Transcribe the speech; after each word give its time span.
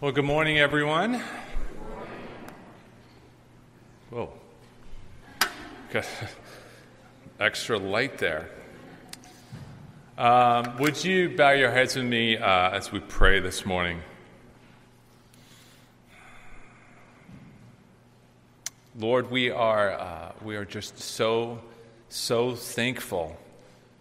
Well, 0.00 0.12
good 0.12 0.24
morning, 0.24 0.58
everyone. 0.58 1.22
Whoa. 4.08 4.32
Got 5.92 6.06
extra 7.38 7.78
light 7.78 8.16
there. 8.16 8.48
Um, 10.16 10.78
would 10.78 11.04
you 11.04 11.36
bow 11.36 11.50
your 11.50 11.70
heads 11.70 11.96
with 11.96 12.06
me 12.06 12.38
uh, 12.38 12.70
as 12.70 12.90
we 12.90 13.00
pray 13.00 13.40
this 13.40 13.66
morning? 13.66 14.00
Lord, 18.98 19.30
we 19.30 19.50
are, 19.50 19.92
uh, 19.92 20.32
we 20.42 20.56
are 20.56 20.64
just 20.64 20.98
so, 20.98 21.60
so 22.08 22.54
thankful 22.54 23.36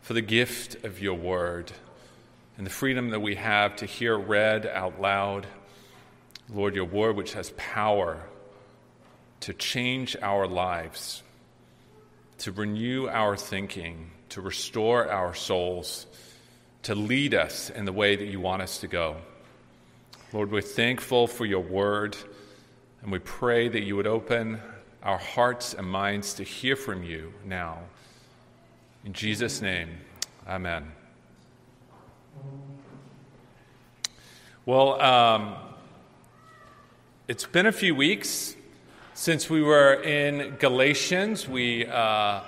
for 0.02 0.13
the 0.13 0.21
gift 0.21 0.86
of 0.86 1.02
your 1.02 1.16
word 1.16 1.73
and 2.57 2.66
the 2.66 2.71
freedom 2.71 3.09
that 3.09 3.20
we 3.20 3.36
have 3.36 3.75
to 3.75 3.86
hear 3.86 4.18
read 4.18 4.66
out 4.66 5.02
loud. 5.02 5.45
Lord, 6.51 6.73
your 6.73 6.85
word, 6.85 7.15
which 7.15 7.33
has 7.33 7.51
power 7.57 8.23
to 9.41 9.53
change 9.53 10.15
our 10.21 10.47
lives, 10.47 11.21
to 12.39 12.51
renew 12.51 13.07
our 13.07 13.37
thinking, 13.37 14.11
to 14.29 14.41
restore 14.41 15.11
our 15.11 15.35
souls, 15.35 16.07
to 16.83 16.95
lead 16.95 17.33
us 17.33 17.69
in 17.69 17.85
the 17.85 17.91
way 17.91 18.15
that 18.15 18.25
you 18.25 18.39
want 18.39 18.61
us 18.61 18.79
to 18.79 18.87
go. 18.87 19.17
Lord, 20.33 20.51
we're 20.51 20.61
thankful 20.61 21.27
for 21.27 21.45
your 21.45 21.61
word, 21.61 22.17
and 23.01 23.11
we 23.11 23.19
pray 23.19 23.67
that 23.67 23.81
you 23.81 23.95
would 23.95 24.07
open 24.07 24.59
our 25.03 25.17
hearts 25.17 25.73
and 25.73 25.87
minds 25.87 26.33
to 26.36 26.43
hear 26.43 26.75
from 26.75 27.03
you 27.03 27.33
now. 27.45 27.79
In 29.05 29.13
Jesus' 29.13 29.61
name, 29.61 29.89
amen. 30.47 30.91
Well, 34.66 35.02
um, 35.02 35.55
it's 37.30 37.45
been 37.45 37.67
a 37.67 37.72
few 37.72 37.94
weeks 37.94 38.55
since 39.13 39.52
we 39.52 39.61
were 39.61 40.02
in 40.02 40.55
Galatians. 40.55 41.47
We 41.47 41.85
uh, 41.85 42.41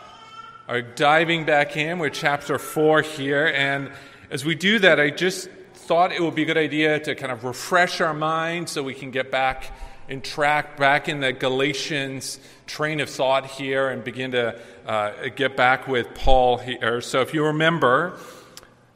are 0.67 0.81
diving 0.81 1.45
back 1.45 1.77
in. 1.77 1.99
We're 1.99 2.09
chapter 2.09 2.57
4 2.57 3.03
here. 3.03 3.45
And 3.45 3.91
as 4.31 4.43
we 4.43 4.55
do 4.55 4.79
that, 4.79 4.99
I 4.99 5.11
just 5.11 5.49
thought 5.75 6.11
it 6.11 6.19
would 6.19 6.33
be 6.33 6.41
a 6.41 6.45
good 6.45 6.57
idea 6.57 6.99
to 6.99 7.13
kind 7.13 7.31
of 7.31 7.43
refresh 7.43 8.01
our 8.01 8.15
minds 8.15 8.71
so 8.71 8.81
we 8.81 8.95
can 8.95 9.11
get 9.11 9.29
back 9.29 9.71
in 10.09 10.19
track, 10.19 10.77
back 10.77 11.07
in 11.07 11.19
the 11.19 11.31
Galatians 11.31 12.39
train 12.65 13.01
of 13.01 13.09
thought 13.11 13.45
here 13.45 13.87
and 13.89 14.03
begin 14.03 14.31
to 14.31 14.59
uh, 14.87 15.29
get 15.35 15.55
back 15.55 15.87
with 15.87 16.11
Paul 16.15 16.57
here. 16.57 17.01
So 17.01 17.21
if 17.21 17.35
you 17.35 17.45
remember, 17.45 18.17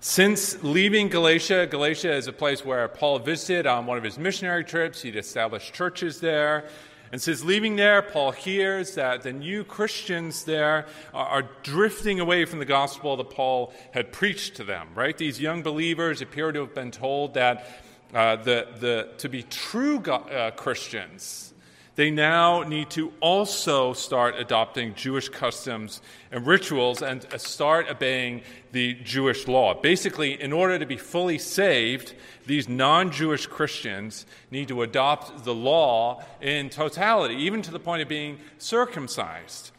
since 0.05 0.61
leaving 0.61 1.09
Galatia, 1.09 1.65
Galatia 1.65 2.13
is 2.13 2.27
a 2.27 2.31
place 2.31 2.63
where 2.63 2.87
Paul 2.87 3.17
visited 3.17 3.65
on 3.65 3.87
one 3.87 3.97
of 3.97 4.03
his 4.03 4.19
missionary 4.19 4.63
trips. 4.63 5.01
He'd 5.01 5.15
established 5.15 5.73
churches 5.73 6.19
there. 6.19 6.69
And 7.11 7.19
since 7.19 7.43
leaving 7.43 7.75
there, 7.75 8.03
Paul 8.03 8.29
hears 8.29 8.93
that 8.93 9.23
the 9.23 9.33
new 9.33 9.63
Christians 9.63 10.43
there 10.43 10.85
are, 11.11 11.25
are, 11.25 11.49
drifting 11.63 12.19
away 12.19 12.45
from 12.45 12.59
the 12.59 12.65
gospel 12.65 13.17
that 13.17 13.31
Paul 13.31 13.73
had 13.95 14.11
preached 14.11 14.57
to 14.57 14.63
them, 14.63 14.89
right? 14.93 15.17
These 15.17 15.41
young 15.41 15.63
believers 15.63 16.21
appear 16.21 16.51
to 16.51 16.59
have 16.59 16.75
been 16.75 16.91
told 16.91 17.33
that 17.33 17.67
uh, 18.13 18.35
the, 18.35 18.67
the, 18.79 19.09
to 19.17 19.27
be 19.27 19.41
true 19.41 19.99
go- 20.01 20.17
uh, 20.17 20.51
Christians, 20.51 21.51
they 21.95 22.11
now 22.11 22.63
need 22.63 22.89
to 22.91 23.13
also 23.21 23.93
start 23.93 24.35
adopting 24.37 24.95
Jewish 24.95 25.29
customs 25.29 26.01
and 26.29 26.45
rituals 26.45 27.01
and 27.01 27.25
uh, 27.33 27.37
start 27.37 27.87
obeying 27.89 28.41
the 28.73 28.95
Jewish 28.95 29.47
law. 29.47 29.73
Basically, 29.73 30.39
in 30.39 30.51
order 30.51 30.77
to 30.77 30.85
be 30.85 30.97
fully 30.97 31.37
saved, 31.37 32.13
these 32.45 32.67
non 32.67 33.11
Jewish 33.11 33.47
Christians 33.47 34.25
need 34.51 34.67
to 34.67 34.81
adopt 34.81 35.45
the 35.45 35.55
law 35.55 36.21
in 36.41 36.69
totality, 36.69 37.35
even 37.35 37.61
to 37.61 37.71
the 37.71 37.79
point 37.79 38.01
of 38.01 38.09
being 38.09 38.39
circumcised. 38.57 39.71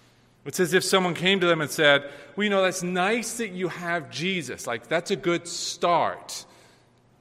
It's 0.47 0.61
as 0.61 0.73
if 0.73 0.85
someone 0.85 1.15
came 1.15 1.41
to 1.41 1.47
them 1.47 1.61
and 1.61 1.71
said, 1.71 2.09
Well, 2.35 2.45
you 2.45 2.51
know, 2.51 2.63
that's 2.63 2.83
nice 2.83 3.39
that 3.39 3.51
you 3.51 3.69
have 3.69 4.11
Jesus. 4.11 4.67
Like, 4.67 4.87
that's 4.87 5.11
a 5.11 5.17
good 5.17 5.47
start. 5.47 6.47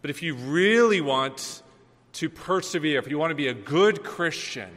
But 0.02 0.09
if 0.09 0.22
you 0.24 0.36
really 0.36 1.02
want 1.02 1.64
to 2.14 2.30
persevere, 2.30 3.00
if 3.00 3.09
you 3.09 3.18
want 3.18 3.31
to 3.31 3.36
be 3.36 3.48
a 3.48 3.53
good 3.53 4.03
Christian, 4.03 4.69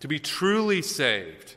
to 0.00 0.08
be 0.08 0.18
truly 0.18 0.82
saved, 0.82 1.54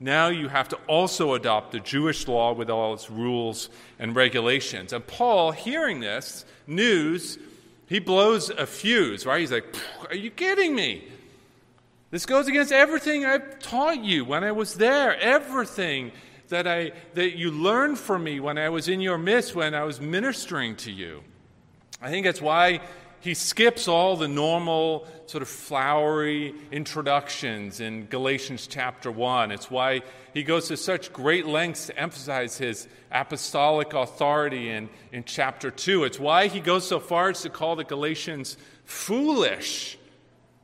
now 0.00 0.28
you 0.28 0.48
have 0.48 0.68
to 0.70 0.76
also 0.88 1.34
adopt 1.34 1.70
the 1.72 1.78
Jewish 1.80 2.26
law 2.26 2.52
with 2.52 2.68
all 2.68 2.94
its 2.94 3.08
rules 3.08 3.70
and 3.98 4.16
regulations. 4.16 4.92
And 4.92 5.06
Paul, 5.06 5.52
hearing 5.52 6.00
this 6.00 6.44
news, 6.66 7.38
he 7.86 8.00
blows 8.00 8.50
a 8.50 8.66
fuse, 8.66 9.24
right? 9.24 9.40
He's 9.40 9.52
like, 9.52 9.64
Are 10.08 10.16
you 10.16 10.30
kidding 10.30 10.74
me? 10.74 11.04
This 12.10 12.26
goes 12.26 12.48
against 12.48 12.72
everything 12.72 13.24
I've 13.24 13.58
taught 13.60 14.02
you 14.02 14.24
when 14.24 14.44
I 14.44 14.52
was 14.52 14.74
there, 14.74 15.18
everything 15.18 16.12
that, 16.48 16.66
I, 16.66 16.92
that 17.14 17.38
you 17.38 17.50
learned 17.50 17.98
from 17.98 18.24
me 18.24 18.40
when 18.40 18.58
I 18.58 18.68
was 18.68 18.88
in 18.88 19.00
your 19.00 19.18
midst, 19.18 19.54
when 19.54 19.74
I 19.74 19.84
was 19.84 20.00
ministering 20.00 20.76
to 20.76 20.90
you. 20.90 21.22
I 22.02 22.10
think 22.10 22.26
that's 22.26 22.42
why 22.42 22.80
he 23.22 23.34
skips 23.34 23.86
all 23.86 24.16
the 24.16 24.26
normal 24.26 25.06
sort 25.26 25.42
of 25.42 25.48
flowery 25.48 26.54
introductions 26.72 27.78
in 27.78 28.06
Galatians 28.06 28.66
chapter 28.66 29.12
1. 29.12 29.52
It's 29.52 29.70
why 29.70 30.02
he 30.34 30.42
goes 30.42 30.66
to 30.68 30.76
such 30.76 31.12
great 31.12 31.46
lengths 31.46 31.86
to 31.86 31.96
emphasize 31.96 32.58
his 32.58 32.88
apostolic 33.12 33.94
authority 33.94 34.70
in, 34.70 34.88
in 35.12 35.22
chapter 35.22 35.70
2. 35.70 36.02
It's 36.02 36.18
why 36.18 36.48
he 36.48 36.58
goes 36.58 36.86
so 36.86 36.98
far 36.98 37.30
as 37.30 37.42
to 37.42 37.48
call 37.48 37.76
the 37.76 37.84
Galatians 37.84 38.56
foolish 38.84 39.96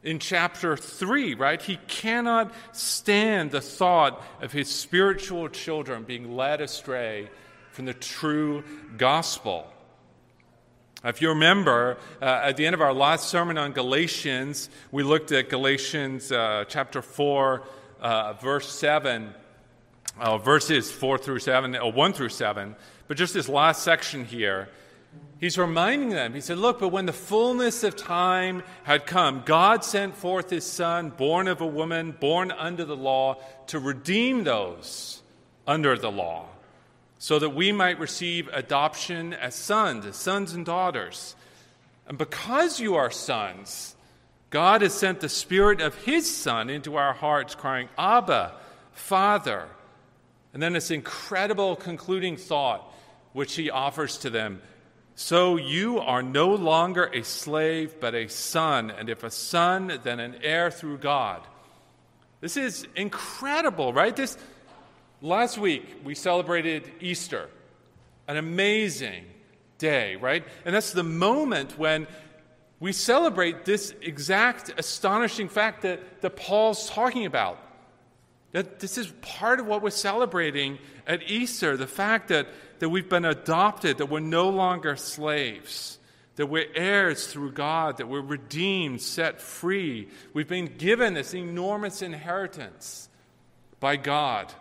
in 0.03 0.19
chapter 0.19 0.77
3, 0.77 1.35
right? 1.35 1.63
He 1.63 1.79
cannot 1.87 2.53
stand 2.73 3.53
the 3.53 3.61
thought 3.61 4.21
of 4.43 4.51
his 4.51 4.69
spiritual 4.69 5.49
children 5.49 6.03
being 6.03 6.37
led 6.37 6.61
astray 6.61 7.31
from 7.71 7.85
the 7.85 7.95
true 7.95 8.65
gospel. 8.97 9.73
If 11.05 11.23
you 11.23 11.29
remember, 11.29 11.97
uh, 12.21 12.41
at 12.43 12.57
the 12.57 12.67
end 12.67 12.75
of 12.75 12.81
our 12.81 12.93
last 12.93 13.29
sermon 13.29 13.57
on 13.57 13.71
Galatians, 13.71 14.69
we 14.91 15.05
looked 15.05 15.31
at 15.31 15.49
Galatians 15.49 16.33
uh, 16.33 16.65
chapter 16.67 17.03
4, 17.03 17.63
uh, 18.01 18.33
verse 18.33 18.69
7, 18.69 19.33
uh, 20.19 20.39
verses 20.39 20.91
4 20.91 21.19
through 21.19 21.39
7, 21.39 21.77
or 21.77 21.83
uh, 21.83 21.89
1 21.89 22.13
through 22.15 22.31
7. 22.31 22.75
But 23.07 23.17
just 23.17 23.33
this 23.33 23.49
last 23.49 23.85
section 23.85 24.25
here, 24.25 24.71
he's 25.39 25.57
reminding 25.57 26.09
them. 26.09 26.35
He 26.35 26.41
said, 26.41 26.59
Look, 26.59 26.81
but 26.81 26.89
when 26.89 27.07
the 27.07 27.13
fullness 27.13 27.85
of 27.85 27.95
time 27.95 28.65
had 28.83 29.07
come, 29.07 29.45
God 29.47 29.85
sent 29.85 30.17
forth 30.17 30.51
his 30.51 30.67
Son, 30.67 31.11
born 31.11 31.47
of 31.47 31.61
a 31.61 31.67
woman, 31.67 32.11
born 32.11 32.51
under 32.51 32.85
the 32.85 32.97
law, 32.97 33.37
to 33.69 33.79
redeem 33.79 34.43
those 34.43 35.23
under 35.65 35.97
the 35.97 36.11
law 36.11 36.49
so 37.19 37.39
that 37.39 37.51
we 37.51 37.73
might 37.73 37.99
receive 37.99 38.49
adoption 38.53 39.35
as 39.35 39.55
sons, 39.55 40.07
as 40.07 40.17
sons 40.17 40.53
and 40.53 40.65
daughters. 40.65 41.35
And 42.07 42.17
because 42.17 42.81
you 42.81 42.95
are 42.95 43.11
sons, 43.11 43.97
God 44.51 44.83
has 44.83 44.95
sent 44.95 45.21
the 45.21 45.29
Spirit 45.29 45.81
of 45.81 45.95
His 46.05 46.33
Son 46.35 46.71
into 46.71 46.97
our 46.97 47.13
hearts, 47.13 47.55
crying, 47.55 47.89
Abba, 47.99 48.55
Father. 48.93 49.69
And 50.55 50.63
then 50.63 50.73
this 50.73 50.91
incredible 50.91 51.77
concluding 51.77 52.37
thought, 52.37 52.91
which 53.33 53.55
He 53.57 53.69
offers 53.69 54.17
to 54.19 54.31
them 54.31 54.63
So 55.17 55.57
you 55.57 55.99
are 55.99 56.23
no 56.23 56.55
longer 56.55 57.11
a 57.13 57.25
slave, 57.25 57.97
but 58.01 58.15
a 58.15 58.29
son, 58.29 58.91
and 58.93 59.09
if 59.09 59.25
a 59.25 59.31
son, 59.31 59.99
then 60.05 60.21
an 60.21 60.37
heir 60.43 60.71
through 60.71 60.99
God. 60.99 61.43
This 62.41 62.57
is 62.57 62.87
incredible, 62.95 63.93
right? 63.93 64.15
This 64.15 64.39
Last 65.21 65.59
week, 65.59 65.85
we 66.05 66.15
celebrated 66.15 66.91
Easter, 67.01 67.49
an 68.29 68.37
amazing 68.37 69.25
day, 69.77 70.15
right? 70.17 70.45
And 70.65 70.75
that's 70.75 70.93
the 70.93 71.03
moment 71.03 71.77
when 71.77 72.07
we 72.79 72.93
celebrate 72.93 73.65
this 73.65 73.93
exact 74.01 74.73
astonishing 74.79 75.49
fact 75.49 75.83
that, 75.83 76.21
that 76.21 76.37
Paul's 76.37 76.89
talking 76.89 77.27
about. 77.27 77.59
That 78.53 78.79
this 78.79 78.97
is 78.97 79.09
part 79.21 79.59
of 79.59 79.67
what 79.67 79.83
we're 79.83 79.91
celebrating 79.91 80.79
at 81.07 81.29
Easter 81.29 81.77
the 81.77 81.87
fact 81.89 82.29
that, 82.29 82.47
that 82.79 82.89
we've 82.89 83.09
been 83.09 83.25
adopted, 83.25 83.99
that 83.99 84.07
we're 84.07 84.21
no 84.21 84.49
longer 84.49 84.95
slaves, 84.95 85.99
that 86.37 86.47
we're 86.47 86.69
heirs 86.77 87.27
through 87.27 87.53
God, 87.53 87.97
that 87.97 88.09
we're 88.09 88.21
redeemed, 88.21 89.03
set 89.03 89.41
free. 89.41 90.09
We've 90.33 90.49
been 90.49 90.77
given 90.79 91.15
this 91.15 91.35
enormous 91.35 92.03
inheritance 92.03 93.09
by 93.81 93.97
God. 93.97 94.55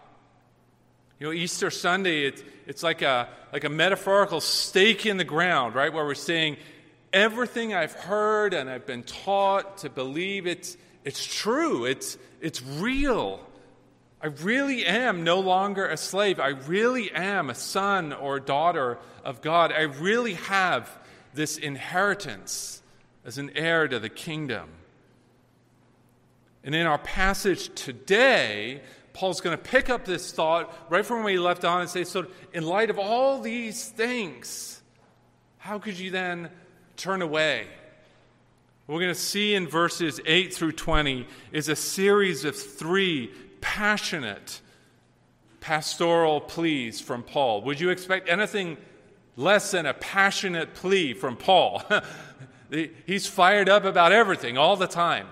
You 1.20 1.28
know, 1.28 1.34
Easter 1.34 1.72
Sunday, 1.72 2.26
it's, 2.26 2.44
it's 2.68 2.84
like, 2.84 3.02
a, 3.02 3.28
like 3.52 3.64
a 3.64 3.70
metaphorical 3.70 4.40
stake 4.40 5.06
in 5.06 5.18
the 5.18 5.24
ground, 5.24 5.74
right? 5.74 5.92
Where 5.92 6.06
we're 6.06 6.14
saying, 6.14 6.58
everything 7.12 7.74
I've 7.74 7.94
heard 7.94 8.54
and 8.54 8.70
I've 8.70 8.86
been 8.86 9.04
taught 9.04 9.80
to 9.80 9.90
believe 9.90 10.46
it's, 10.46 10.78
it's 11.04 11.26
true, 11.26 11.86
it's, 11.86 12.18
it's 12.40 12.62
real. 12.62 13.40
I 14.22 14.28
really 14.28 14.86
am 14.86 15.24
no 15.24 15.40
longer 15.40 15.88
a 15.88 15.98
slave. 15.98 16.40
I 16.40 16.50
really 16.50 17.12
am 17.12 17.50
a 17.50 17.56
son 17.56 18.14
or 18.14 18.40
daughter 18.40 19.00
of 19.24 19.42
God. 19.42 19.72
I 19.72 19.82
really 19.82 20.36
have 20.36 20.90
this 21.34 21.58
inheritance 21.58 22.82
as 23.26 23.38
an 23.38 23.52
heir 23.56 23.88
to 23.88 24.00
the 24.00 24.10
kingdom. 24.10 24.70
And 26.64 26.76
in 26.76 26.86
our 26.86 26.98
passage 26.98 27.74
today, 27.76 28.82
Paul's 29.18 29.42
going 29.42 29.58
to 29.58 29.64
pick 29.64 29.90
up 29.90 30.06
this 30.06 30.32
thought 30.32 30.72
right 30.92 31.04
from 31.04 31.24
where 31.24 31.34
he 31.34 31.40
left 31.40 31.66
on 31.66 31.82
and 31.82 31.90
say, 31.90 32.04
So, 32.04 32.28
in 32.54 32.64
light 32.64 32.92
of 32.92 33.00
all 33.00 33.42
these 33.42 33.90
things, 33.90 34.80
how 35.58 35.80
could 35.80 35.98
you 35.98 36.12
then 36.12 36.52
turn 36.98 37.24
away? 37.24 37.66
We're 38.86 39.00
going 39.00 39.14
to 39.14 39.20
see 39.20 39.56
in 39.56 39.68
verses 39.68 40.22
8 40.24 40.54
through 40.54 40.74
20 40.74 41.26
is 41.52 41.68
a 41.68 41.76
series 41.76 42.46
of 42.46 42.56
three 42.56 43.32
passionate 43.60 44.62
pastoral 45.62 46.40
pleas 46.40 47.02
from 47.02 47.24
Paul. 47.24 47.64
Would 47.64 47.80
you 47.80 47.90
expect 47.90 48.30
anything 48.30 48.78
less 49.36 49.72
than 49.72 49.88
a 49.88 49.96
passionate 49.96 50.76
plea 50.76 51.16
from 51.16 51.38
Paul? 51.38 51.82
He's 53.08 53.26
fired 53.26 53.68
up 53.68 53.84
about 53.84 54.12
everything 54.12 54.60
all 54.60 54.76
the 54.76 54.86
time. 54.86 55.26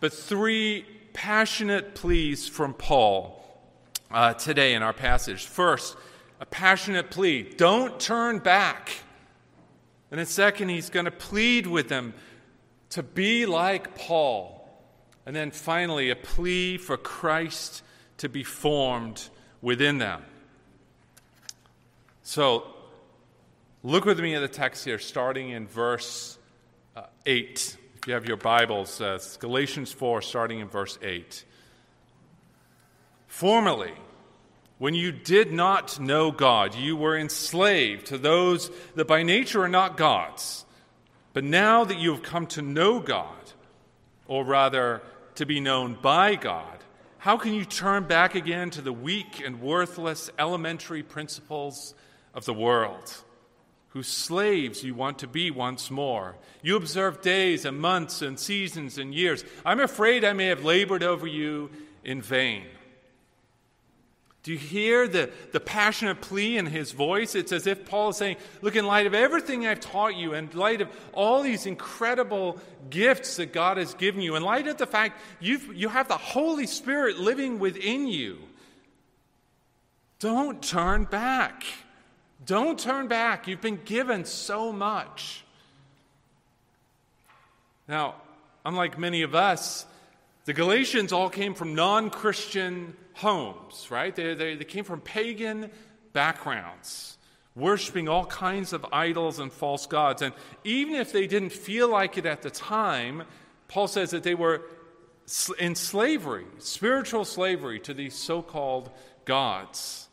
But 0.00 0.14
three 0.14 0.86
passionate 1.18 1.96
pleas 1.96 2.46
from 2.46 2.72
Paul 2.72 3.44
uh, 4.08 4.34
today 4.34 4.74
in 4.74 4.84
our 4.84 4.92
passage. 4.92 5.46
First, 5.46 5.96
a 6.38 6.46
passionate 6.46 7.10
plea 7.10 7.42
don't 7.42 7.98
turn 7.98 8.38
back. 8.38 9.00
And 10.12 10.20
then, 10.20 10.26
second, 10.26 10.68
he's 10.68 10.90
going 10.90 11.06
to 11.06 11.10
plead 11.10 11.66
with 11.66 11.88
them 11.88 12.14
to 12.90 13.02
be 13.02 13.46
like 13.46 13.96
Paul. 13.96 14.70
And 15.26 15.34
then 15.34 15.50
finally, 15.50 16.10
a 16.10 16.14
plea 16.14 16.78
for 16.78 16.96
Christ 16.96 17.82
to 18.18 18.28
be 18.28 18.44
formed 18.44 19.28
within 19.60 19.98
them. 19.98 20.22
So, 22.22 22.64
look 23.82 24.04
with 24.04 24.20
me 24.20 24.36
at 24.36 24.40
the 24.40 24.46
text 24.46 24.84
here, 24.84 25.00
starting 25.00 25.50
in 25.50 25.66
verse 25.66 26.38
uh, 26.94 27.06
8. 27.26 27.77
If 27.98 28.06
you 28.06 28.14
have 28.14 28.26
your 28.26 28.36
Bibles, 28.36 29.00
uh, 29.00 29.18
Galatians 29.40 29.90
4, 29.90 30.22
starting 30.22 30.60
in 30.60 30.68
verse 30.68 30.96
8. 31.02 31.44
Formerly, 33.26 33.92
when 34.78 34.94
you 34.94 35.10
did 35.10 35.52
not 35.52 35.98
know 35.98 36.30
God, 36.30 36.76
you 36.76 36.96
were 36.96 37.18
enslaved 37.18 38.06
to 38.06 38.16
those 38.16 38.70
that 38.94 39.08
by 39.08 39.24
nature 39.24 39.64
are 39.64 39.68
not 39.68 39.96
God's. 39.96 40.64
But 41.32 41.42
now 41.42 41.82
that 41.82 41.98
you 41.98 42.12
have 42.12 42.22
come 42.22 42.46
to 42.48 42.62
know 42.62 43.00
God, 43.00 43.34
or 44.28 44.44
rather 44.44 45.02
to 45.34 45.44
be 45.44 45.58
known 45.58 45.98
by 46.00 46.36
God, 46.36 46.78
how 47.18 47.36
can 47.36 47.52
you 47.52 47.64
turn 47.64 48.04
back 48.04 48.36
again 48.36 48.70
to 48.70 48.80
the 48.80 48.92
weak 48.92 49.42
and 49.44 49.60
worthless 49.60 50.30
elementary 50.38 51.02
principles 51.02 51.96
of 52.32 52.44
the 52.44 52.54
world, 52.54 53.24
whose 53.90 54.08
slaves 54.08 54.84
you 54.84 54.94
want 54.94 55.18
to 55.20 55.26
be 55.26 55.50
once 55.50 55.90
more? 55.90 56.36
You 56.62 56.76
observe 56.76 57.20
days 57.20 57.64
and 57.64 57.80
months 57.80 58.22
and 58.22 58.38
seasons 58.38 58.98
and 58.98 59.14
years. 59.14 59.44
I'm 59.64 59.80
afraid 59.80 60.24
I 60.24 60.32
may 60.32 60.46
have 60.46 60.64
labored 60.64 61.02
over 61.02 61.26
you 61.26 61.70
in 62.04 62.22
vain. 62.22 62.64
Do 64.48 64.52
you 64.52 64.58
hear 64.58 65.06
the, 65.06 65.30
the 65.52 65.60
passionate 65.60 66.22
plea 66.22 66.56
in 66.56 66.64
his 66.64 66.92
voice? 66.92 67.34
It's 67.34 67.52
as 67.52 67.66
if 67.66 67.84
Paul 67.84 68.10
is 68.10 68.16
saying, 68.16 68.36
Look, 68.62 68.76
in 68.76 68.86
light 68.86 69.06
of 69.06 69.12
everything 69.12 69.66
I've 69.66 69.80
taught 69.80 70.16
you, 70.16 70.32
in 70.32 70.48
light 70.54 70.80
of 70.80 70.88
all 71.12 71.42
these 71.42 71.66
incredible 71.66 72.58
gifts 72.88 73.36
that 73.36 73.52
God 73.52 73.76
has 73.76 73.92
given 73.92 74.22
you, 74.22 74.36
in 74.36 74.42
light 74.42 74.66
of 74.66 74.78
the 74.78 74.86
fact 74.86 75.20
you've, 75.38 75.74
you 75.74 75.90
have 75.90 76.08
the 76.08 76.16
Holy 76.16 76.66
Spirit 76.66 77.18
living 77.18 77.58
within 77.58 78.06
you, 78.06 78.38
don't 80.18 80.62
turn 80.62 81.04
back. 81.04 81.64
Don't 82.48 82.78
turn 82.78 83.08
back. 83.08 83.46
You've 83.46 83.60
been 83.60 83.80
given 83.84 84.24
so 84.24 84.72
much. 84.72 85.44
Now, 87.86 88.14
unlike 88.64 88.98
many 88.98 89.20
of 89.20 89.34
us, 89.34 89.84
the 90.46 90.54
Galatians 90.54 91.12
all 91.12 91.28
came 91.28 91.52
from 91.52 91.74
non 91.74 92.08
Christian 92.08 92.96
homes, 93.12 93.90
right? 93.90 94.16
They, 94.16 94.32
they, 94.32 94.56
they 94.56 94.64
came 94.64 94.84
from 94.84 95.02
pagan 95.02 95.70
backgrounds, 96.14 97.18
worshiping 97.54 98.08
all 98.08 98.24
kinds 98.24 98.72
of 98.72 98.86
idols 98.92 99.40
and 99.40 99.52
false 99.52 99.84
gods. 99.84 100.22
And 100.22 100.32
even 100.64 100.94
if 100.94 101.12
they 101.12 101.26
didn't 101.26 101.52
feel 101.52 101.90
like 101.90 102.16
it 102.16 102.24
at 102.24 102.40
the 102.40 102.50
time, 102.50 103.24
Paul 103.68 103.88
says 103.88 104.12
that 104.12 104.22
they 104.22 104.34
were 104.34 104.62
in 105.58 105.74
slavery, 105.74 106.46
spiritual 106.60 107.26
slavery 107.26 107.78
to 107.80 107.92
these 107.92 108.14
so 108.14 108.40
called 108.40 108.88
gods. 109.26 110.07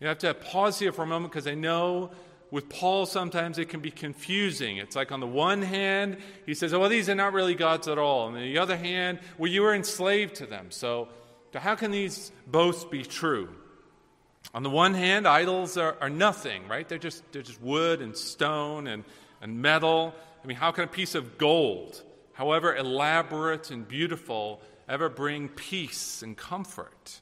You 0.00 0.08
have 0.08 0.18
to 0.18 0.34
pause 0.34 0.78
here 0.78 0.92
for 0.92 1.02
a 1.02 1.06
moment 1.06 1.32
because 1.32 1.46
I 1.46 1.54
know 1.54 2.10
with 2.50 2.68
Paul, 2.68 3.06
sometimes 3.06 3.58
it 3.58 3.68
can 3.68 3.80
be 3.80 3.90
confusing. 3.90 4.76
It's 4.76 4.94
like 4.94 5.10
on 5.10 5.20
the 5.20 5.26
one 5.26 5.62
hand, 5.62 6.18
he 6.44 6.54
says, 6.54 6.72
oh, 6.72 6.80
well, 6.80 6.88
these 6.88 7.08
are 7.08 7.14
not 7.14 7.32
really 7.32 7.54
gods 7.54 7.88
at 7.88 7.98
all. 7.98 8.28
And 8.28 8.36
on 8.36 8.42
the 8.42 8.58
other 8.58 8.76
hand, 8.76 9.18
well, 9.36 9.50
you 9.50 9.62
were 9.62 9.74
enslaved 9.74 10.36
to 10.36 10.46
them. 10.46 10.70
So 10.70 11.08
how 11.54 11.74
can 11.74 11.90
these 11.90 12.30
both 12.46 12.90
be 12.90 13.02
true? 13.02 13.48
On 14.54 14.62
the 14.62 14.70
one 14.70 14.94
hand, 14.94 15.26
idols 15.26 15.76
are, 15.76 15.96
are 16.00 16.10
nothing, 16.10 16.68
right? 16.68 16.88
They're 16.88 16.98
just, 16.98 17.22
they're 17.32 17.42
just 17.42 17.60
wood 17.60 18.00
and 18.00 18.16
stone 18.16 18.86
and, 18.86 19.04
and 19.42 19.60
metal. 19.60 20.14
I 20.42 20.46
mean, 20.46 20.56
how 20.56 20.70
can 20.70 20.84
a 20.84 20.88
piece 20.88 21.14
of 21.14 21.38
gold, 21.38 22.02
however 22.32 22.76
elaborate 22.76 23.70
and 23.70 23.86
beautiful, 23.88 24.60
ever 24.88 25.08
bring 25.08 25.48
peace 25.48 26.22
and 26.22 26.36
comfort? 26.36 27.20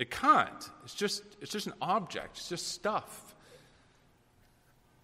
It 0.00 0.10
can't. 0.10 0.70
It's 0.82 0.94
just, 0.94 1.22
it's 1.42 1.52
just 1.52 1.66
an 1.66 1.74
object, 1.82 2.38
it's 2.38 2.48
just 2.48 2.68
stuff. 2.72 3.34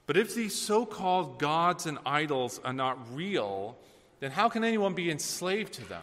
But 0.07 0.17
if 0.17 0.35
these 0.35 0.55
so 0.55 0.87
called 0.87 1.39
gods 1.39 1.85
and 1.85 1.99
idols 2.07 2.61
are 2.65 2.73
not 2.73 2.99
real, 3.15 3.77
then 4.21 4.31
how 4.31 4.49
can 4.49 4.65
anyone 4.65 4.95
be 4.95 5.11
enslaved 5.11 5.75
to 5.75 5.87
them? 5.87 6.03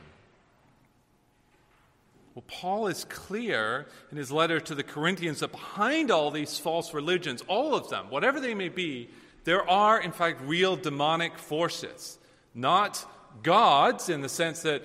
Well, 2.36 2.44
Paul 2.48 2.86
is 2.88 3.06
clear 3.06 3.88
in 4.12 4.18
his 4.18 4.32
letter 4.32 4.60
to 4.60 4.76
the 4.76 4.84
Corinthians 4.84 5.40
that 5.40 5.52
behind 5.52 6.12
all 6.12 6.30
these 6.30 6.60
false 6.60 6.94
religions, 6.94 7.44
all 7.48 7.74
of 7.74 7.90
them, 7.90 8.12
whatever 8.12 8.40
they 8.40 8.54
may 8.54 8.70
be, 8.70 9.10
there 9.44 9.68
are, 9.68 10.00
in 10.00 10.12
fact, 10.12 10.42
real 10.46 10.76
demonic 10.76 11.40
forces. 11.40 12.20
Not 12.54 13.04
gods 13.42 14.10
in 14.10 14.22
the 14.22 14.30
sense 14.30 14.62
that 14.62 14.84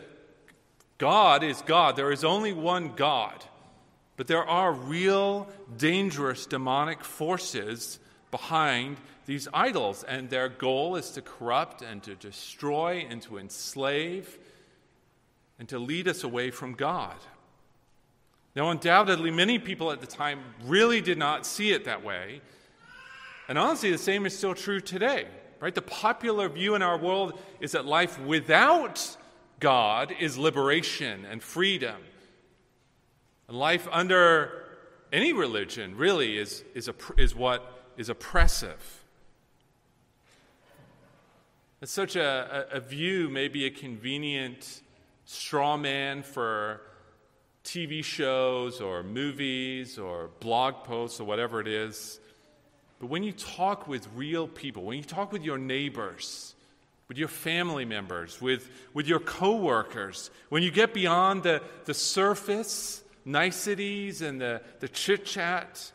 God 0.96 1.43
is 1.43 1.61
God, 1.61 1.96
there 1.96 2.11
is 2.11 2.25
only 2.25 2.54
one 2.54 2.94
God. 2.96 3.44
But 4.19 4.26
there 4.26 4.44
are 4.44 4.73
real, 4.73 5.49
dangerous 5.76 6.44
demonic 6.44 7.05
forces 7.05 8.00
behind 8.32 8.97
these 9.26 9.47
idols, 9.55 10.03
and 10.03 10.29
their 10.29 10.49
goal 10.49 10.97
is 10.97 11.11
to 11.12 11.23
corrupt 11.23 11.82
and 11.82 12.03
to 12.03 12.17
destroy 12.17 13.07
and 13.09 13.23
to 13.23 13.38
enslave 13.38 14.38
and 15.59 15.69
to 15.69 15.78
lead 15.78 16.09
us 16.09 16.25
away 16.25 16.50
from 16.50 16.75
God. 16.75 17.14
Now, 18.57 18.71
undoubtedly, 18.71 19.31
many 19.31 19.61
people 19.61 19.92
at 19.92 20.00
the 20.00 20.07
time 20.09 20.40
really 20.64 21.00
did 21.00 21.16
not 21.16 21.47
see 21.47 21.71
it 21.71 21.85
that 21.85 22.02
way. 22.02 22.40
And 23.47 23.57
honestly, 23.57 23.92
the 23.92 23.99
same 23.99 24.26
is 24.26 24.37
still 24.37 24.54
true 24.54 24.81
today, 24.81 25.28
right? 25.61 25.75
The 25.75 25.81
popular 25.81 26.49
view 26.49 26.75
in 26.75 26.83
our 26.83 26.99
world 26.99 27.38
is 27.61 27.71
that 27.71 27.87
life 27.87 28.21
without 28.21 29.16
God 29.61 30.12
is 30.19 30.37
liberation 30.37 31.25
and 31.25 31.40
freedom. 31.40 31.97
And 33.49 33.59
life 33.59 33.88
under 33.90 34.67
any 35.11 35.33
religion 35.33 35.97
really 35.97 36.37
is, 36.37 36.62
is, 36.75 36.90
is 37.17 37.35
what 37.35 37.83
is 37.97 38.11
oppressive. 38.11 39.05
It's 41.81 41.93
such 41.93 42.17
a, 42.17 42.67
a, 42.73 42.76
a 42.76 42.81
view, 42.81 43.28
maybe 43.31 43.64
a 43.64 43.71
convenient 43.71 44.83
straw 45.25 45.76
man 45.76 46.23
for 46.23 46.83
TV 47.64 48.02
shows 48.02 48.81
or 48.81 49.02
movies 49.02 49.99
or 49.99 50.31
blog 50.40 50.85
posts 50.85 51.21
or 51.21 51.25
whatever 51.25 51.61
it 51.61 51.69
is. 51.69 52.21
But 52.99 53.07
when 53.07 53.23
you 53.23 53.33
talk 53.33 53.87
with 53.87 54.09
real 54.14 54.49
people, 54.49 54.83
when 54.83 54.99
you 54.99 55.05
talk 55.05 55.33
with 55.33 55.45
your 55.45 55.59
neighbors, 55.59 56.55
with 57.07 57.17
your 57.17 57.28
family 57.28 57.85
members, 57.85 58.40
with, 58.40 58.69
with 58.93 59.07
your 59.07 59.21
coworkers, 59.21 60.31
when 60.49 60.62
you 60.62 60.71
get 60.71 60.93
beyond 60.93 61.45
the, 61.45 61.62
the 61.85 61.95
surface 61.95 63.02
niceties 63.28 64.23
and 64.23 64.40
the, 64.40 64.62
the 64.80 64.88
chit 64.88 65.25
chat, 65.25 65.92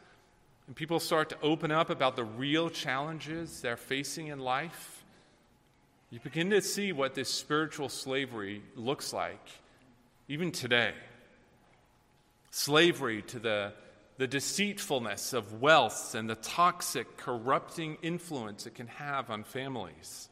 and 0.68 0.76
people 0.76 1.00
start 1.00 1.30
to 1.30 1.38
open 1.42 1.72
up 1.72 1.90
about 1.90 2.16
the 2.16 2.24
real 2.24 2.70
challenges 2.70 3.62
they're 3.62 3.76
facing 3.76 4.28
in 4.28 4.40
life, 4.40 5.04
you 6.10 6.20
begin 6.20 6.52
to 6.52 6.62
see 6.62 6.92
what 6.92 7.16
this 7.16 7.30
spiritual 7.30 7.90
slavery 7.90 8.62
looks 8.76 9.12
like, 9.12 9.46
even 10.28 10.52
today. 10.52 10.94
Slavery 12.52 13.24
to 13.24 13.40
the, 13.40 13.74
the 14.20 14.28
deceitfulness 14.28 15.34
of 15.34 15.60
wealth 15.60 16.14
and 16.14 16.30
the 16.30 16.36
toxic, 16.36 17.18
corrupting 17.18 17.98
influence 18.04 18.68
it 18.68 18.76
can 18.76 18.88
have 18.88 19.32
on 19.32 19.44
families. 19.44 20.30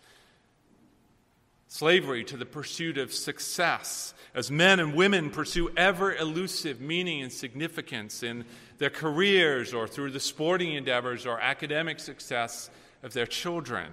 Slavery 1.74 2.26
to 2.26 2.36
the 2.36 2.46
pursuit 2.46 2.98
of 2.98 3.14
success, 3.14 4.14
as 4.36 4.52
men 4.52 4.82
and 4.82 4.94
women 4.94 5.30
pursue 5.30 5.72
ever 5.78 6.14
elusive 6.14 6.82
meaning 6.82 7.22
and 7.22 7.32
significance 7.32 8.24
in 8.24 8.44
their 8.78 8.90
careers 8.90 9.74
or 9.74 9.88
through 9.88 10.12
the 10.12 10.20
sporting 10.20 10.74
endeavors 10.74 11.26
or 11.26 11.40
academic 11.40 12.02
success 12.02 12.70
of 13.04 13.14
their 13.14 13.26
children. 13.26 13.88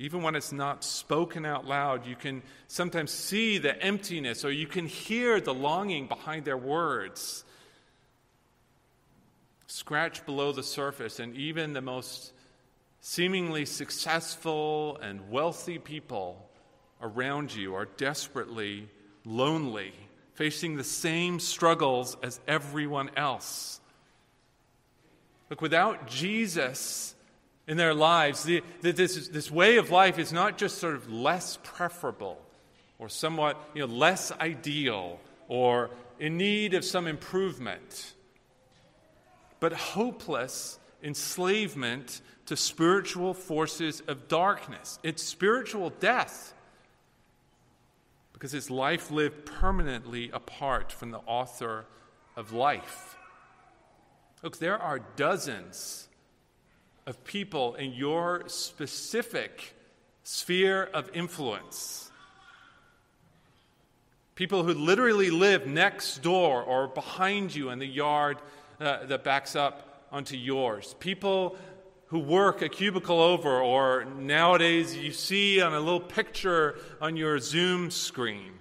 Even 0.00 0.22
when 0.22 0.34
it's 0.34 0.50
not 0.50 0.82
spoken 0.82 1.46
out 1.46 1.66
loud, 1.66 2.04
you 2.04 2.16
can 2.16 2.42
sometimes 2.66 3.12
see 3.12 3.58
the 3.58 3.80
emptiness 3.80 4.44
or 4.44 4.50
you 4.50 4.66
can 4.66 4.86
hear 4.86 5.40
the 5.40 5.54
longing 5.54 6.08
behind 6.08 6.44
their 6.44 6.58
words. 6.58 7.44
Scratch 9.68 10.26
below 10.26 10.50
the 10.50 10.64
surface, 10.64 11.20
and 11.20 11.36
even 11.36 11.74
the 11.74 11.80
most 11.80 12.32
seemingly 13.08 13.64
successful 13.64 14.98
and 15.00 15.30
wealthy 15.30 15.78
people 15.78 16.44
around 17.00 17.54
you 17.54 17.72
are 17.72 17.84
desperately 17.84 18.88
lonely, 19.24 19.92
facing 20.34 20.74
the 20.74 20.82
same 20.82 21.38
struggles 21.38 22.16
as 22.20 22.40
everyone 22.48 23.08
else. 23.16 23.80
Look, 25.48 25.60
without 25.60 26.08
Jesus, 26.08 27.14
in 27.68 27.76
their 27.76 27.94
lives, 27.94 28.42
the, 28.42 28.64
the, 28.80 28.90
this, 28.90 29.28
this 29.28 29.52
way 29.52 29.76
of 29.76 29.92
life 29.92 30.18
is 30.18 30.32
not 30.32 30.58
just 30.58 30.78
sort 30.78 30.96
of 30.96 31.08
less 31.08 31.60
preferable 31.62 32.42
or 32.98 33.08
somewhat 33.08 33.70
you 33.72 33.86
know, 33.86 33.94
less 33.94 34.32
ideal 34.32 35.20
or 35.46 35.90
in 36.18 36.36
need 36.36 36.74
of 36.74 36.84
some 36.84 37.06
improvement, 37.06 38.14
but 39.60 39.72
hopeless 39.72 40.80
enslavement 41.04 42.20
to 42.46 42.56
spiritual 42.56 43.34
forces 43.34 44.02
of 44.06 44.28
darkness. 44.28 44.98
It's 45.02 45.22
spiritual 45.22 45.90
death 45.90 46.54
because 48.32 48.54
it's 48.54 48.70
life 48.70 49.10
lived 49.10 49.46
permanently 49.46 50.30
apart 50.30 50.92
from 50.92 51.10
the 51.10 51.20
author 51.26 51.86
of 52.36 52.52
life. 52.52 53.16
Look, 54.42 54.58
there 54.58 54.78
are 54.78 55.00
dozens 55.16 56.08
of 57.06 57.24
people 57.24 57.74
in 57.76 57.92
your 57.92 58.44
specific 58.46 59.74
sphere 60.22 60.84
of 60.92 61.10
influence. 61.14 62.10
People 64.34 64.64
who 64.64 64.74
literally 64.74 65.30
live 65.30 65.66
next 65.66 66.18
door 66.18 66.62
or 66.62 66.88
behind 66.88 67.54
you 67.54 67.70
in 67.70 67.78
the 67.78 67.86
yard 67.86 68.38
uh, 68.80 69.06
that 69.06 69.24
backs 69.24 69.56
up 69.56 70.06
onto 70.12 70.36
yours. 70.36 70.94
People 71.00 71.56
who 72.08 72.18
work 72.18 72.62
a 72.62 72.68
cubicle 72.68 73.20
over, 73.20 73.60
or 73.60 74.04
nowadays 74.04 74.96
you 74.96 75.12
see 75.12 75.60
on 75.60 75.74
a 75.74 75.80
little 75.80 76.00
picture 76.00 76.78
on 77.00 77.16
your 77.16 77.38
Zoom 77.38 77.90
screen 77.90 78.52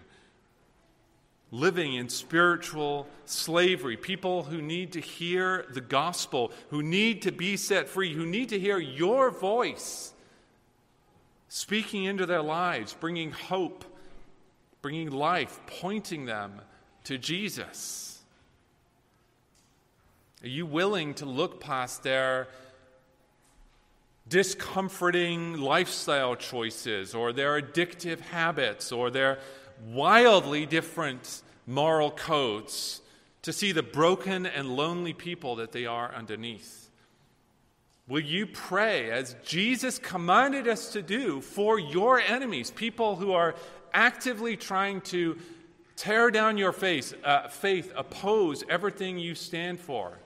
living 1.52 1.94
in 1.94 2.10
spiritual 2.10 3.08
slavery, 3.26 3.96
people 3.96 4.44
who 4.44 4.62
need 4.62 4.92
to 4.92 5.00
hear 5.00 5.66
the 5.70 5.82
gospel, 5.82 6.52
who 6.70 6.84
need 6.84 7.22
to 7.22 7.32
be 7.32 7.56
set 7.56 7.88
free, 7.88 8.14
who 8.14 8.26
need 8.26 8.50
to 8.50 8.60
hear 8.60 8.78
your 8.78 9.32
voice 9.32 10.14
speaking 11.48 12.04
into 12.04 12.26
their 12.26 12.42
lives, 12.42 12.94
bringing 13.00 13.32
hope, 13.32 13.86
bringing 14.82 15.10
life, 15.10 15.60
pointing 15.66 16.26
them 16.26 16.60
to 17.06 17.18
Jesus. 17.18 18.22
Are 20.44 20.50
you 20.50 20.66
willing 20.66 21.14
to 21.16 21.26
look 21.26 21.62
past 21.62 22.04
their 22.04 22.50
discomforting 24.28 25.60
lifestyle 25.60 26.36
choices 26.36 27.14
or 27.14 27.32
their 27.32 27.62
addictive 27.62 28.20
habits 28.20 28.92
or 28.92 29.12
their 29.12 29.40
wildly 29.88 30.66
different 30.66 31.44
moral 31.68 32.12
codes 32.12 33.02
to 33.44 33.54
see 33.54 33.72
the 33.72 33.84
broken 33.84 34.46
and 34.46 34.76
lonely 34.76 35.14
people 35.14 35.58
that 35.58 35.72
they 35.72 35.86
are 35.86 36.14
underneath. 36.14 36.90
Will 38.08 38.22
you 38.22 38.46
pray 38.46 39.12
as 39.12 39.36
Jesus 39.44 40.00
commanded 40.00 40.68
us 40.68 40.94
to 40.94 41.02
do 41.02 41.42
for 41.42 41.80
your 41.80 42.20
enemies, 42.20 42.72
people 42.72 43.16
who 43.16 43.32
are 43.32 43.56
actively 43.94 44.58
trying 44.58 45.02
to 45.02 45.38
tear 45.96 46.30
down 46.30 46.58
your 46.58 46.72
face, 46.72 47.14
uh, 47.24 47.48
faith, 47.48 47.92
oppose 47.96 48.64
everything 48.70 49.18
you 49.18 49.34
stand 49.34 49.80
for? 49.80 50.20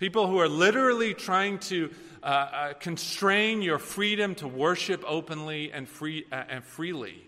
People 0.00 0.26
who 0.26 0.38
are 0.38 0.48
literally 0.48 1.12
trying 1.12 1.58
to 1.58 1.90
uh, 2.22 2.26
uh, 2.26 2.72
constrain 2.72 3.60
your 3.60 3.78
freedom 3.78 4.34
to 4.36 4.48
worship 4.48 5.04
openly 5.06 5.70
and, 5.72 5.86
free, 5.86 6.24
uh, 6.32 6.42
and 6.48 6.64
freely. 6.64 7.22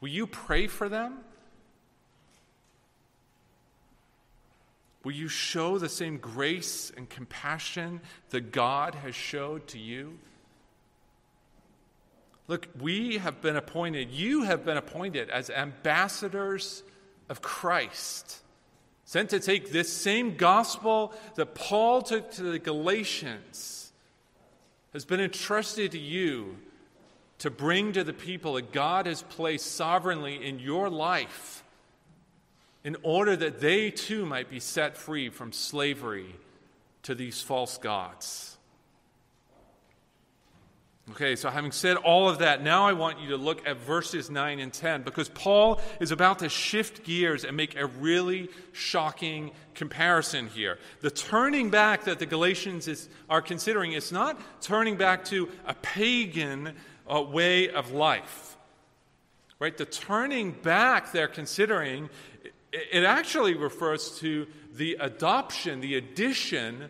Will 0.00 0.10
you 0.10 0.28
pray 0.28 0.68
for 0.68 0.88
them? 0.88 1.18
Will 5.02 5.10
you 5.10 5.26
show 5.26 5.78
the 5.78 5.88
same 5.88 6.18
grace 6.18 6.92
and 6.96 7.10
compassion 7.10 8.02
that 8.28 8.52
God 8.52 8.94
has 8.94 9.16
showed 9.16 9.66
to 9.68 9.78
you? 9.80 10.16
Look, 12.46 12.68
we 12.78 13.18
have 13.18 13.42
been 13.42 13.56
appointed, 13.56 14.12
you 14.12 14.44
have 14.44 14.64
been 14.64 14.76
appointed 14.76 15.28
as 15.28 15.50
ambassadors 15.50 16.84
of 17.28 17.42
Christ, 17.42 18.42
sent 19.10 19.30
to 19.30 19.40
take 19.40 19.72
this 19.72 19.92
same 19.92 20.36
gospel 20.36 21.12
that 21.34 21.52
Paul 21.52 22.00
took 22.00 22.30
to 22.34 22.44
the 22.44 22.60
Galatians, 22.60 23.90
has 24.92 25.04
been 25.04 25.18
entrusted 25.18 25.90
to 25.90 25.98
you 25.98 26.56
to 27.38 27.50
bring 27.50 27.92
to 27.94 28.04
the 28.04 28.12
people 28.12 28.52
that 28.52 28.70
God 28.70 29.06
has 29.06 29.22
placed 29.22 29.74
sovereignly 29.74 30.46
in 30.46 30.60
your 30.60 30.88
life 30.88 31.64
in 32.84 32.96
order 33.02 33.34
that 33.34 33.58
they 33.58 33.90
too 33.90 34.24
might 34.26 34.48
be 34.48 34.60
set 34.60 34.96
free 34.96 35.28
from 35.28 35.50
slavery 35.50 36.36
to 37.02 37.16
these 37.16 37.42
false 37.42 37.78
gods. 37.78 38.49
Okay, 41.12 41.34
so 41.34 41.50
having 41.50 41.72
said 41.72 41.96
all 41.96 42.28
of 42.28 42.38
that, 42.38 42.62
now 42.62 42.86
I 42.86 42.92
want 42.92 43.18
you 43.20 43.30
to 43.30 43.36
look 43.36 43.66
at 43.66 43.78
verses 43.78 44.30
9 44.30 44.60
and 44.60 44.72
10 44.72 45.02
because 45.02 45.28
Paul 45.28 45.80
is 45.98 46.12
about 46.12 46.38
to 46.38 46.48
shift 46.48 47.02
gears 47.02 47.44
and 47.44 47.56
make 47.56 47.76
a 47.76 47.86
really 47.86 48.48
shocking 48.72 49.50
comparison 49.74 50.46
here. 50.46 50.78
The 51.00 51.10
turning 51.10 51.70
back 51.70 52.04
that 52.04 52.20
the 52.20 52.26
Galatians 52.26 52.86
is, 52.86 53.08
are 53.28 53.42
considering 53.42 53.92
is 53.92 54.12
not 54.12 54.40
turning 54.60 54.96
back 54.96 55.24
to 55.26 55.48
a 55.66 55.74
pagan 55.74 56.74
uh, 57.12 57.22
way 57.22 57.70
of 57.70 57.90
life. 57.90 58.56
Right? 59.58 59.76
The 59.76 59.86
turning 59.86 60.52
back 60.52 61.10
they're 61.10 61.28
considering 61.28 62.08
it 62.72 63.02
actually 63.02 63.54
refers 63.54 64.18
to 64.20 64.46
the 64.74 64.96
adoption, 65.00 65.80
the 65.80 65.96
addition 65.96 66.88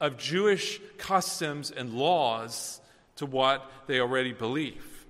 of 0.00 0.18
Jewish 0.18 0.80
customs 0.98 1.70
and 1.70 1.94
laws 1.94 2.80
to 3.16 3.26
what 3.26 3.70
they 3.86 4.00
already 4.00 4.32
believe. 4.32 5.06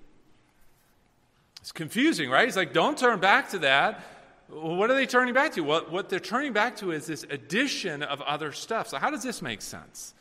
It's 1.60 1.72
confusing, 1.72 2.28
right? 2.28 2.44
He's 2.44 2.56
like, 2.56 2.72
don't 2.72 2.98
turn 2.98 3.20
back 3.20 3.50
to 3.50 3.60
that. 3.60 4.04
What 4.48 4.90
are 4.90 4.94
they 4.94 5.06
turning 5.06 5.32
back 5.32 5.52
to? 5.52 5.60
What, 5.62 5.92
what 5.92 6.08
they're 6.08 6.20
turning 6.20 6.52
back 6.52 6.76
to 6.76 6.90
is 6.90 7.06
this 7.06 7.24
addition 7.30 8.02
of 8.02 8.20
other 8.22 8.52
stuff. 8.52 8.88
So, 8.88 8.98
how 8.98 9.10
does 9.10 9.22
this 9.22 9.40
make 9.40 9.62
sense? 9.62 10.12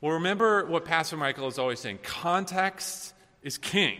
Well, 0.00 0.14
remember 0.14 0.64
what 0.66 0.84
Pastor 0.84 1.16
Michael 1.16 1.48
is 1.48 1.58
always 1.58 1.80
saying 1.80 1.98
context 2.02 3.12
is 3.42 3.58
king 3.58 3.98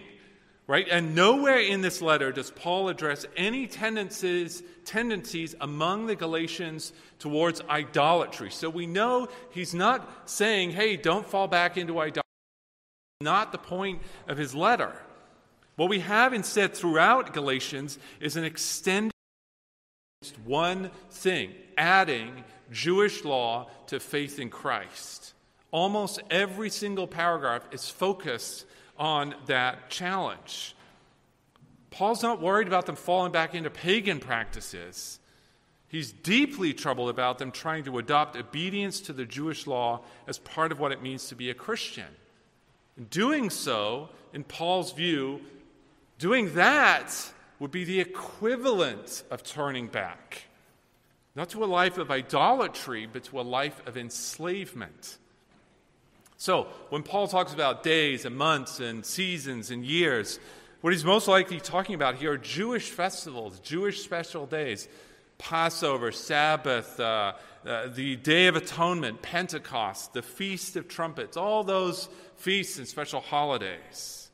right? 0.66 0.86
And 0.90 1.14
nowhere 1.14 1.58
in 1.58 1.80
this 1.80 2.00
letter 2.00 2.32
does 2.32 2.50
Paul 2.50 2.88
address 2.88 3.26
any 3.36 3.66
tendencies, 3.66 4.62
tendencies 4.84 5.54
among 5.60 6.06
the 6.06 6.16
Galatians 6.16 6.92
towards 7.18 7.60
idolatry. 7.68 8.50
So 8.50 8.70
we 8.70 8.86
know 8.86 9.28
he's 9.50 9.74
not 9.74 10.08
saying, 10.28 10.70
hey, 10.70 10.96
don't 10.96 11.26
fall 11.26 11.48
back 11.48 11.76
into 11.76 11.98
idolatry. 11.98 12.22
Not 13.20 13.52
the 13.52 13.58
point 13.58 14.02
of 14.28 14.38
his 14.38 14.54
letter. 14.54 14.92
What 15.76 15.88
we 15.88 16.00
have 16.00 16.32
instead 16.32 16.74
throughout 16.74 17.32
Galatians 17.32 17.98
is 18.20 18.36
an 18.36 18.44
extended 18.44 19.12
one 20.44 20.90
thing, 21.10 21.52
adding 21.76 22.44
Jewish 22.70 23.24
law 23.24 23.68
to 23.88 23.98
faith 23.98 24.38
in 24.38 24.50
Christ. 24.50 25.34
Almost 25.70 26.20
every 26.30 26.70
single 26.70 27.06
paragraph 27.06 27.66
is 27.72 27.88
focused 27.88 28.66
on 29.02 29.34
that 29.46 29.90
challenge. 29.90 30.76
Paul's 31.90 32.22
not 32.22 32.40
worried 32.40 32.68
about 32.68 32.86
them 32.86 32.94
falling 32.94 33.32
back 33.32 33.52
into 33.52 33.68
pagan 33.68 34.20
practices. 34.20 35.18
He's 35.88 36.12
deeply 36.12 36.72
troubled 36.72 37.10
about 37.10 37.38
them 37.38 37.50
trying 37.50 37.82
to 37.84 37.98
adopt 37.98 38.36
obedience 38.36 39.00
to 39.00 39.12
the 39.12 39.24
Jewish 39.24 39.66
law 39.66 40.02
as 40.28 40.38
part 40.38 40.70
of 40.70 40.78
what 40.78 40.92
it 40.92 41.02
means 41.02 41.26
to 41.26 41.34
be 41.34 41.50
a 41.50 41.54
Christian. 41.54 42.06
In 42.96 43.06
doing 43.06 43.50
so, 43.50 44.08
in 44.32 44.44
Paul's 44.44 44.92
view, 44.92 45.40
doing 46.20 46.54
that 46.54 47.12
would 47.58 47.72
be 47.72 47.82
the 47.82 47.98
equivalent 47.98 49.24
of 49.32 49.42
turning 49.42 49.88
back, 49.88 50.44
not 51.34 51.48
to 51.50 51.64
a 51.64 51.66
life 51.66 51.98
of 51.98 52.12
idolatry, 52.12 53.08
but 53.12 53.24
to 53.24 53.40
a 53.40 53.42
life 53.42 53.84
of 53.84 53.96
enslavement. 53.96 55.18
So, 56.42 56.66
when 56.88 57.04
Paul 57.04 57.28
talks 57.28 57.54
about 57.54 57.84
days 57.84 58.24
and 58.24 58.36
months 58.36 58.80
and 58.80 59.06
seasons 59.06 59.70
and 59.70 59.84
years, 59.84 60.40
what 60.80 60.92
he's 60.92 61.04
most 61.04 61.28
likely 61.28 61.60
talking 61.60 61.94
about 61.94 62.16
here 62.16 62.32
are 62.32 62.36
Jewish 62.36 62.90
festivals, 62.90 63.60
Jewish 63.60 64.02
special 64.02 64.46
days. 64.46 64.88
Passover, 65.38 66.10
Sabbath, 66.10 66.98
uh, 66.98 67.34
uh, 67.64 67.86
the 67.94 68.16
Day 68.16 68.48
of 68.48 68.56
Atonement, 68.56 69.22
Pentecost, 69.22 70.14
the 70.14 70.22
Feast 70.22 70.74
of 70.74 70.88
Trumpets, 70.88 71.36
all 71.36 71.62
those 71.62 72.08
feasts 72.34 72.76
and 72.76 72.88
special 72.88 73.20
holidays. 73.20 74.28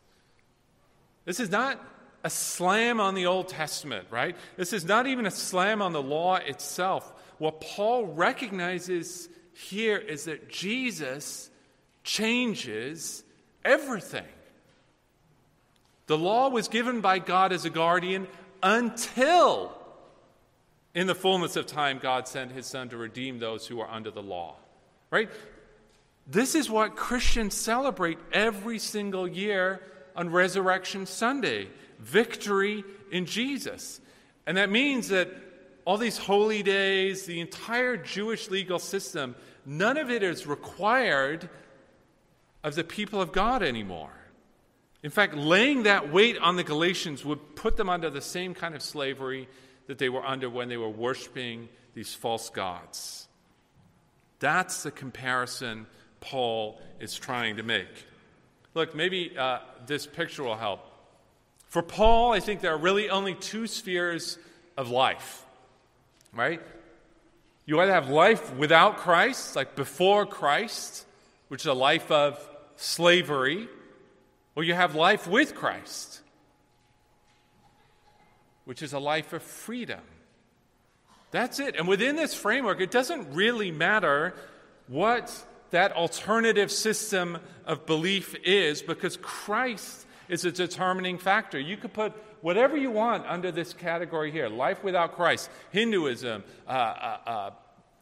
This 1.27 1.41
is 1.41 1.51
not 1.51 1.79
a 2.25 2.31
slam 2.31 3.01
on 3.01 3.17
the 3.17 3.27
Old 3.27 3.49
Testament, 3.49 4.07
right? 4.11 4.35
This 4.57 4.73
is 4.73 4.87
not 4.87 5.07
even 5.07 5.27
a 5.27 5.31
slam 5.31 5.83
on 5.83 5.93
the 5.93 6.03
law 6.03 6.37
itself. 6.37 7.13
What 7.37 7.61
Paul 7.61 8.07
recognizes 8.07 9.29
here 9.53 9.99
is 9.99 10.25
that 10.25 10.49
Jesus 10.49 11.51
changes 12.09 13.23
everything. 13.65 14.25
The 16.07 16.17
law 16.17 16.49
was 16.49 16.69
given 16.69 17.03
by 17.03 17.19
God 17.19 17.53
as 17.53 17.67
a 17.67 17.71
guardian 17.71 18.27
until, 18.63 19.77
in 20.95 21.07
the 21.07 21.15
fullness 21.15 21.55
of 21.55 21.67
time, 21.67 21.99
God 21.99 22.27
sent 22.27 22.53
his 22.53 22.65
Son 22.65 22.89
to 22.89 22.97
redeem 22.97 23.39
those 23.39 23.67
who 23.67 23.79
are 23.81 23.91
under 23.91 24.11
the 24.11 24.23
law. 24.23 24.57
Right? 25.11 25.29
This 26.27 26.55
is 26.55 26.71
what 26.71 26.97
Christians 26.97 27.55
celebrate 27.55 28.19
every 28.33 28.79
single 28.79 29.29
year 29.29 29.83
on 30.17 30.31
Resurrection 30.31 31.05
Sunday 31.05 31.69
victory 31.99 32.85
in 33.13 33.27
Jesus. 33.27 34.01
And 34.47 34.57
that 34.57 34.71
means 34.71 35.09
that 35.09 35.29
all 35.85 35.99
these 35.99 36.17
holy 36.17 36.63
days, 36.63 37.27
the 37.27 37.41
entire 37.41 37.99
Jewish 37.99 38.49
legal 38.49 38.79
system, 38.79 39.35
none 39.67 39.99
of 39.99 40.11
it 40.11 40.23
is 40.23 40.47
required 40.47 41.51
of 42.63 42.75
the 42.75 42.85
people 42.85 43.21
of 43.21 43.33
God 43.33 43.63
anymore. 43.63 44.13
In 45.03 45.11
fact, 45.11 45.35
laying 45.35 45.85
that 45.85 46.13
weight 46.13 46.39
on 46.39 46.57
the 46.57 46.65
Galatians 46.65 47.25
would 47.25 47.55
put 47.55 47.77
them 47.77 47.89
under 47.89 48.11
the 48.11 48.21
same 48.21 48.55
kind 48.55 48.75
of 48.75 48.83
slavery 48.83 49.49
that 49.87 49.99
they 49.99 50.09
were 50.09 50.25
under 50.25 50.51
when 50.51 50.69
they 50.69 50.77
were 50.77 50.89
worshiping 50.89 51.69
these 51.95 52.15
false 52.15 52.51
gods. 52.51 53.29
That's 54.41 54.83
the 54.83 54.91
comparison 54.91 55.87
Paul 56.21 56.81
is 57.01 57.17
trying 57.17 57.57
to 57.57 57.63
make. 57.63 57.89
Look, 58.75 58.95
maybe 58.95 59.37
uh, 59.37 59.61
this 59.87 60.07
picture 60.07 60.43
will 60.43 60.57
help. 60.57 60.81
For 61.67 61.83
Paul, 61.83 62.33
I 62.33 62.41
think 62.41 62.61
there 62.61 62.73
are 62.73 62.79
really 62.79 63.11
only 63.11 63.35
two 63.35 63.67
spheres 63.67 64.39
of 64.77 64.91
life, 64.91 65.45
right? 66.33 66.61
You 67.67 67.81
either 67.81 67.93
have 67.93 68.09
life 68.09 68.55
without 68.55 68.99
Christ, 68.99 69.55
like 69.55 69.77
before 69.77 70.25
Christ, 70.25 71.05
which 71.49 71.63
is 71.63 71.67
a 71.67 71.75
life 71.75 72.11
of 72.11 72.39
slavery, 72.77 73.69
or 74.55 74.65
you 74.65 74.75
have 74.75 74.95
life 74.95 75.27
with 75.27 75.55
Christ, 75.55 76.21
which 78.65 78.83
is 78.83 78.93
a 78.93 78.99
life 78.99 79.33
of 79.33 79.43
freedom. 79.43 80.01
That's 81.31 81.61
it. 81.61 81.77
And 81.77 81.87
within 81.87 82.17
this 82.17 82.35
framework, 82.35 82.81
it 82.81 82.91
doesn't 82.91 83.35
really 83.35 83.71
matter 83.71 84.35
what 84.87 85.33
that 85.71 85.93
alternative 85.93 86.71
system 86.71 87.39
of 87.67 87.85
belief 87.85 88.35
is 88.45 88.81
because 88.81 89.19
Christ 89.19 90.07
is 90.29 90.45
a 90.45 90.53
determining 90.53 91.19
factor. 91.19 91.59
You 91.59 91.77
could 91.77 91.93
put 91.93 92.13
whatever 92.41 92.77
you 92.77 92.91
want 92.91 93.27
under 93.27 93.51
this 93.51 93.73
category 93.75 94.31
here 94.31 94.49
life 94.49 94.83
without 94.83 95.15
Christ, 95.15 95.51
Hinduism, 95.71 96.45
uh, 96.67 96.71
uh, 96.71 97.51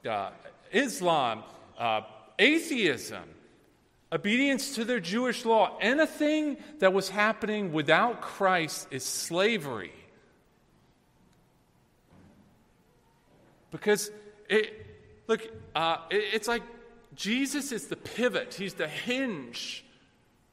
uh, 0.04 0.08
uh 0.08 0.30
Islam, 0.72 1.42
uh, 1.78 2.02
atheism, 2.38 3.22
obedience 4.16 4.74
to 4.74 4.84
their 4.84 5.00
Jewish 5.00 5.44
law. 5.44 5.76
Anything 5.80 6.56
that 6.78 6.92
was 6.92 7.08
happening 7.08 7.72
without 7.72 8.22
Christ 8.22 8.88
is 8.90 9.04
slavery. 9.04 9.92
Because 13.70 14.10
it, 14.48 14.86
look, 15.28 15.46
uh, 15.74 15.98
it, 16.10 16.24
it's 16.34 16.48
like 16.48 16.62
Jesus 17.14 17.72
is 17.72 17.88
the 17.88 17.96
pivot, 17.96 18.54
He's 18.54 18.74
the 18.74 18.88
hinge 18.88 19.84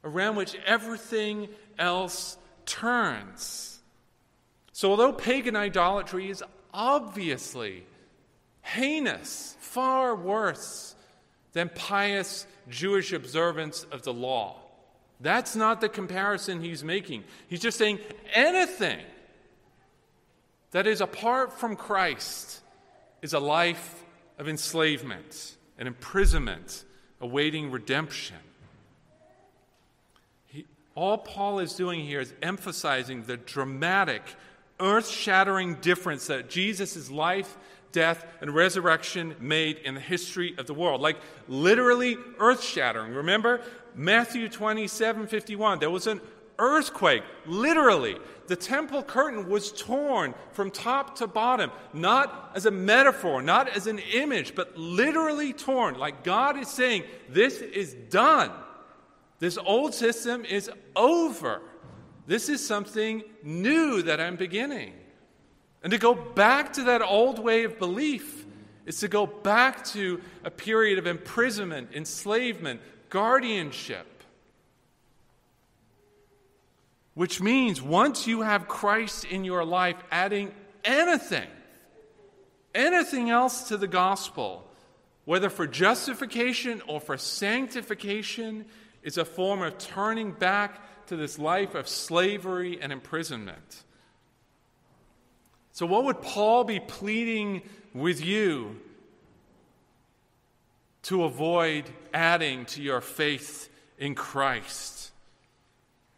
around 0.03 0.35
which 0.35 0.55
everything 0.65 1.47
else 1.79 2.37
turns. 2.65 3.79
So, 4.73 4.89
although 4.91 5.13
pagan 5.13 5.55
idolatry 5.55 6.29
is 6.29 6.43
obviously 6.73 7.85
heinous, 8.61 9.55
far 9.59 10.15
worse 10.15 10.95
than 11.53 11.69
pious 11.73 12.45
Jewish 12.69 13.13
observance 13.13 13.85
of 13.91 14.03
the 14.03 14.13
law, 14.13 14.59
that's 15.19 15.55
not 15.55 15.81
the 15.81 15.89
comparison 15.89 16.61
he's 16.61 16.83
making. 16.83 17.23
He's 17.47 17.61
just 17.61 17.77
saying 17.77 17.99
anything 18.33 18.99
that 20.71 20.87
is 20.87 21.01
apart 21.01 21.59
from 21.59 21.75
Christ 21.75 22.61
is 23.21 23.33
a 23.33 23.39
life 23.39 24.03
of 24.37 24.49
enslavement 24.49 25.55
and 25.77 25.87
imprisonment 25.87 26.83
awaiting 27.21 27.71
redemption. 27.71 28.35
All 30.95 31.17
Paul 31.17 31.59
is 31.59 31.73
doing 31.73 32.05
here 32.05 32.19
is 32.19 32.33
emphasizing 32.41 33.23
the 33.23 33.37
dramatic, 33.37 34.21
earth 34.79 35.09
shattering 35.09 35.75
difference 35.75 36.27
that 36.27 36.49
Jesus' 36.49 37.09
life, 37.09 37.57
death, 37.93 38.25
and 38.41 38.53
resurrection 38.53 39.35
made 39.39 39.77
in 39.77 39.93
the 39.93 40.01
history 40.01 40.53
of 40.57 40.67
the 40.67 40.73
world. 40.73 40.99
Like 40.99 41.17
literally 41.47 42.17
earth 42.39 42.61
shattering. 42.61 43.13
Remember 43.13 43.61
Matthew 43.95 44.49
27 44.49 45.27
51. 45.27 45.79
There 45.79 45.89
was 45.89 46.07
an 46.07 46.19
earthquake, 46.59 47.23
literally. 47.45 48.17
The 48.47 48.55
temple 48.57 49.03
curtain 49.03 49.47
was 49.47 49.71
torn 49.71 50.33
from 50.51 50.69
top 50.69 51.17
to 51.19 51.27
bottom, 51.27 51.71
not 51.93 52.51
as 52.55 52.65
a 52.65 52.71
metaphor, 52.71 53.41
not 53.41 53.69
as 53.69 53.87
an 53.87 53.99
image, 53.99 54.53
but 54.53 54.77
literally 54.77 55.53
torn. 55.53 55.97
Like 55.97 56.23
God 56.23 56.59
is 56.59 56.67
saying, 56.67 57.03
This 57.29 57.61
is 57.61 57.93
done. 58.09 58.51
This 59.39 59.57
old 59.57 59.93
system 59.93 60.45
is 60.45 60.69
over. 60.95 61.61
This 62.25 62.49
is 62.49 62.65
something 62.65 63.23
new 63.43 64.01
that 64.03 64.21
I'm 64.21 64.35
beginning. 64.35 64.93
And 65.83 65.91
to 65.91 65.97
go 65.97 66.15
back 66.15 66.73
to 66.73 66.83
that 66.83 67.01
old 67.01 67.39
way 67.39 67.65
of 67.65 67.77
belief 67.77 68.45
is 68.85 68.99
to 69.01 69.09
go 69.09 69.27
back 69.27 69.83
to 69.85 70.21
a 70.43 70.49
period 70.49 70.97
of 70.97 71.07
imprisonment, 71.07 71.89
enslavement, 71.93 72.81
guardianship. 73.09 74.07
Which 77.13 77.41
means 77.41 77.81
once 77.81 78.25
you 78.25 78.41
have 78.41 78.67
Christ 78.67 79.25
in 79.25 79.43
your 79.43 79.63
life, 79.65 79.97
adding 80.09 80.51
anything, 80.83 81.49
anything 82.73 83.29
else 83.29 83.67
to 83.67 83.77
the 83.77 83.87
gospel, 83.87 84.67
whether 85.25 85.49
for 85.49 85.67
justification 85.67 86.81
or 86.87 86.99
for 86.99 87.17
sanctification, 87.17 88.65
is 89.03 89.17
a 89.17 89.25
form 89.25 89.61
of 89.61 89.77
turning 89.77 90.31
back 90.31 91.05
to 91.07 91.17
this 91.17 91.37
life 91.37 91.75
of 91.75 91.87
slavery 91.87 92.81
and 92.81 92.91
imprisonment. 92.91 93.83
So, 95.73 95.87
what 95.87 96.03
would 96.03 96.21
Paul 96.21 96.63
be 96.63 96.79
pleading 96.79 97.63
with 97.95 98.23
you 98.23 98.79
to 101.03 101.23
avoid 101.23 101.89
adding 102.13 102.65
to 102.65 102.81
your 102.81 103.01
faith 103.01 103.69
in 103.97 104.13
Christ? 104.13 105.11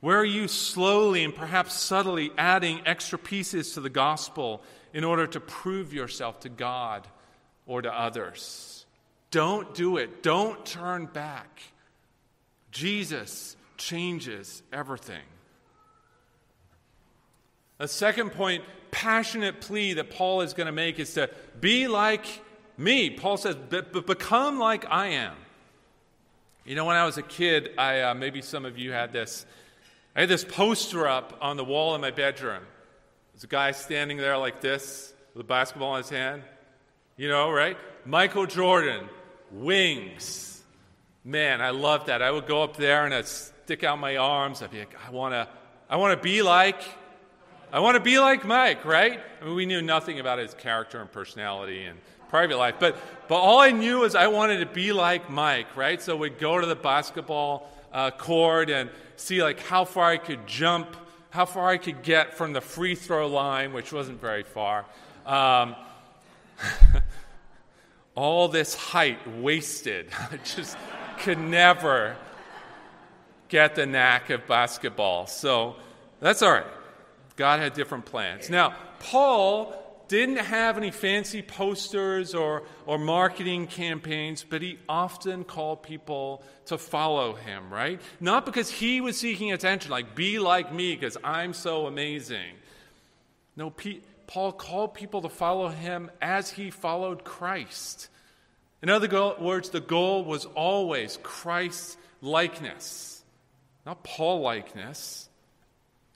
Where 0.02 0.20
are 0.20 0.26
you 0.26 0.50
slowly 0.50 1.24
and 1.24 1.34
perhaps 1.34 1.74
subtly 1.74 2.32
adding 2.38 2.82
extra 2.86 3.18
pieces 3.18 3.74
to 3.74 3.82
the 3.82 3.90
gospel 3.90 4.62
in 4.94 5.06
order 5.06 5.26
to 5.26 5.40
prove 5.40 5.94
yourself 5.94 6.42
to 6.42 6.50
God 6.50 7.08
or 7.66 7.82
to 7.82 7.92
others? 7.92 8.86
Don't 9.32 9.74
do 9.74 9.96
it. 9.96 10.22
Don't 10.22 10.66
turn 10.66 11.06
back. 11.06 11.62
Jesus 12.72 13.56
changes 13.78 14.62
everything. 14.74 15.24
A 17.80 17.88
second 17.88 18.32
point, 18.32 18.64
passionate 18.96 19.60
plea 19.60 19.96
that 19.96 20.10
Paul 20.10 20.40
is 20.40 20.54
going 20.54 20.68
to 20.68 20.72
make 20.72 21.00
is 21.00 21.16
to 21.16 21.30
be 21.60 21.90
like 21.90 22.26
me. 22.78 23.10
Paul 23.10 23.36
says, 23.36 23.56
become 23.56 24.58
like 24.58 24.86
I 24.90 25.08
am. 25.08 25.36
You 26.64 26.76
know, 26.76 26.86
when 26.86 26.96
I 26.96 27.06
was 27.06 27.18
a 27.18 27.22
kid, 27.22 27.72
I, 27.78 28.02
uh, 28.02 28.14
maybe 28.14 28.42
some 28.42 28.64
of 28.64 28.78
you 28.78 28.94
had 28.94 29.12
this. 29.12 29.46
I 30.16 30.22
had 30.22 30.30
this 30.30 30.46
poster 30.46 31.10
up 31.10 31.38
on 31.42 31.58
the 31.58 31.66
wall 31.66 31.94
in 31.94 32.00
my 32.00 32.12
bedroom. 32.12 32.64
There's 33.34 33.44
a 33.44 33.48
guy 33.48 33.74
standing 33.74 34.16
there 34.16 34.38
like 34.38 34.62
this 34.62 35.14
with 35.34 35.42
a 35.42 35.48
basketball 35.48 35.98
in 35.98 36.04
his 36.04 36.10
hand. 36.10 36.44
You 37.18 37.28
know, 37.28 37.52
right? 37.52 37.78
Michael 38.06 38.46
Jordan, 38.46 39.10
wings. 39.52 40.64
Man, 41.26 41.60
I 41.60 41.72
love 41.72 42.06
that. 42.06 42.22
I 42.22 42.32
would 42.32 42.48
go 42.48 42.64
up 42.64 42.78
there 42.78 43.04
and 43.04 43.14
I'd 43.14 43.28
stick 43.28 43.84
out 43.84 44.00
my 44.00 44.16
arms. 44.16 44.62
I'd 44.62 44.72
be 44.72 44.80
like, 44.80 44.96
I 45.06 45.12
want 45.12 45.34
to 45.34 45.50
I 45.90 45.98
want 45.98 46.18
to 46.18 46.24
be 46.24 46.42
like 46.42 46.82
I 47.76 47.80
want 47.80 47.96
to 47.96 48.00
be 48.00 48.20
like 48.20 48.46
Mike, 48.46 48.86
right? 48.86 49.20
I 49.42 49.44
mean, 49.44 49.54
we 49.54 49.66
knew 49.66 49.82
nothing 49.82 50.22
about 50.22 50.40
his 50.40 50.54
character 50.54 51.02
and 51.02 51.12
personality 51.12 51.84
and 51.84 52.00
private 52.30 52.58
life, 52.58 52.76
but 52.80 52.96
but 53.28 53.36
all 53.36 53.60
I 53.60 53.72
knew 53.72 54.06
is 54.06 54.16
I 54.16 54.28
wanted 54.28 54.60
to 54.60 54.66
be 54.66 54.94
like 54.94 55.30
Mike, 55.30 55.76
right? 55.76 56.02
So 56.02 56.16
we'd 56.16 56.40
go 56.40 56.58
to 56.58 56.66
the 56.66 56.78
basketball 56.78 57.70
uh, 57.92 58.12
court 58.12 58.70
and 58.70 58.90
see 59.18 59.44
like 59.44 59.60
how 59.60 59.84
far 59.84 60.06
I 60.06 60.16
could 60.16 60.48
jump, 60.48 60.96
how 61.32 61.44
far 61.44 61.68
I 61.68 61.78
could 61.78 62.02
get 62.02 62.36
from 62.36 62.54
the 62.54 62.62
free 62.62 62.96
throw 62.96 63.28
line, 63.28 63.74
which 63.74 63.92
wasn't 63.92 64.22
very 64.22 64.44
far. 64.44 64.86
Um, 65.26 65.76
All 68.16 68.48
this 68.48 68.74
height 68.74 69.20
wasted. 69.42 70.08
I 70.32 70.38
just 70.46 70.78
could 71.20 71.40
never 71.40 72.16
get 73.50 73.76
the 73.76 73.86
knack 73.86 74.30
of 74.30 74.48
basketball. 74.48 75.28
So 75.28 75.76
that's 76.22 76.42
all 76.42 76.54
right. 76.54 76.66
God 77.36 77.60
had 77.60 77.74
different 77.74 78.06
plans. 78.06 78.50
Now, 78.50 78.76
Paul 79.00 79.74
didn't 80.08 80.38
have 80.38 80.78
any 80.78 80.92
fancy 80.92 81.42
posters 81.42 82.36
or, 82.36 82.64
or 82.86 82.98
marketing 82.98 83.68
campaigns, 83.68 84.46
but 84.48 84.62
he 84.62 84.78
often 84.88 85.44
called 85.44 85.84
people 85.84 86.44
to 86.68 86.78
follow 86.78 87.34
him, 87.34 87.74
right? 87.74 88.00
Not 88.20 88.46
because 88.46 88.70
he 88.70 89.02
was 89.02 89.18
seeking 89.18 89.52
attention, 89.52 89.92
like, 89.92 90.16
be 90.16 90.40
like 90.40 90.74
me 90.74 90.96
because 90.96 91.18
I'm 91.24 91.54
so 91.54 91.88
amazing. 91.88 92.54
No, 93.56 93.70
P- 93.70 94.02
Paul 94.28 94.52
called 94.52 94.94
people 94.94 95.22
to 95.24 95.30
follow 95.30 95.70
him 95.70 96.12
as 96.22 96.52
he 96.52 96.70
followed 96.70 97.24
Christ. 97.24 98.10
In 98.82 98.90
other 98.90 99.08
go- 99.08 99.36
words, 99.40 99.70
the 99.70 99.80
goal 99.80 100.24
was 100.24 100.46
always 100.46 101.18
Christ's 101.24 101.98
likeness, 102.22 103.24
not 103.86 104.04
Paul 104.04 104.42
likeness. 104.42 105.30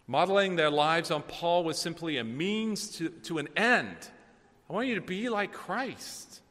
Modeling 0.09 0.55
their 0.55 0.71
lives 0.71 1.11
on 1.11 1.21
Paul 1.21 1.63
was 1.63 1.77
simply 1.77 2.17
a 2.17 2.23
means 2.23 2.97
to, 2.97 3.09
to 3.09 3.37
an 3.37 3.47
end. 3.55 3.95
I 4.67 4.73
want 4.73 4.87
you 4.87 4.95
to 4.95 5.01
be 5.01 5.29
like 5.29 5.53
Christ. 5.53 6.41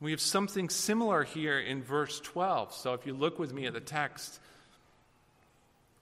We 0.00 0.10
have 0.10 0.20
something 0.20 0.68
similar 0.68 1.22
here 1.22 1.60
in 1.60 1.84
verse 1.84 2.18
12. 2.18 2.74
So 2.74 2.94
if 2.94 3.06
you 3.06 3.14
look 3.14 3.38
with 3.38 3.54
me 3.54 3.66
at 3.66 3.74
the 3.74 3.80
text, 3.80 4.40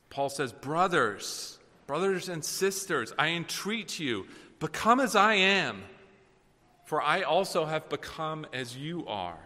Paul 0.09 0.31
says, 0.31 0.51
Brothers, 0.51 1.59
brothers 1.87 2.31
and 2.31 2.43
sisters, 2.43 3.13
I 3.19 3.33
entreat 3.33 3.99
you, 3.99 4.27
become 4.61 4.99
as 4.99 5.15
I 5.15 5.35
am, 5.35 5.83
for 6.87 7.03
I 7.03 7.21
also 7.21 7.67
have 7.67 7.91
become 7.91 8.47
as 8.55 8.75
you 8.75 9.07
are. 9.09 9.39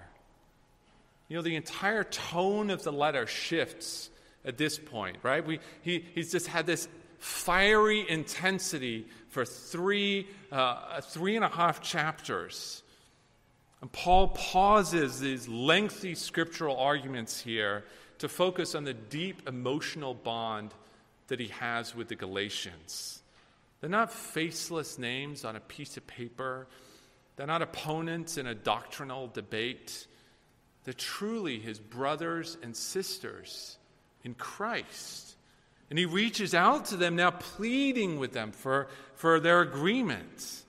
You 1.26 1.38
know, 1.38 1.42
the 1.42 1.56
entire 1.56 2.04
tone 2.04 2.70
of 2.70 2.84
the 2.84 2.92
letter 2.92 3.26
shifts 3.26 4.10
at 4.44 4.58
this 4.58 4.78
point, 4.78 5.16
right? 5.22 5.44
We, 5.44 5.60
he, 5.82 6.04
he's 6.14 6.30
just 6.30 6.46
had 6.46 6.66
this 6.66 6.88
fiery 7.18 8.04
intensity 8.08 9.06
for 9.30 9.44
three, 9.44 10.26
uh, 10.52 11.00
three 11.00 11.36
and 11.36 11.44
a 11.44 11.48
half 11.48 11.80
chapters. 11.80 12.82
And 13.80 13.90
Paul 13.90 14.28
pauses 14.28 15.20
these 15.20 15.48
lengthy 15.48 16.14
scriptural 16.14 16.76
arguments 16.76 17.40
here 17.40 17.84
to 18.18 18.28
focus 18.28 18.74
on 18.74 18.84
the 18.84 18.94
deep 18.94 19.48
emotional 19.48 20.14
bond 20.14 20.72
that 21.28 21.40
he 21.40 21.48
has 21.48 21.94
with 21.94 22.08
the 22.08 22.14
Galatians. 22.14 23.22
They're 23.80 23.90
not 23.90 24.12
faceless 24.12 24.98
names 24.98 25.44
on 25.44 25.56
a 25.56 25.60
piece 25.60 25.96
of 25.96 26.06
paper, 26.06 26.66
they're 27.36 27.46
not 27.46 27.62
opponents 27.62 28.38
in 28.38 28.46
a 28.46 28.54
doctrinal 28.54 29.26
debate. 29.26 30.06
They're 30.84 30.94
truly 30.94 31.58
his 31.58 31.80
brothers 31.80 32.58
and 32.62 32.76
sisters 32.76 33.78
in 34.24 34.34
Christ. 34.34 35.36
And 35.90 35.98
he 35.98 36.06
reaches 36.06 36.54
out 36.54 36.86
to 36.86 36.96
them 36.96 37.14
now, 37.14 37.30
pleading 37.30 38.18
with 38.18 38.32
them 38.32 38.52
for, 38.52 38.88
for 39.14 39.38
their 39.38 39.60
agreement. 39.60 40.62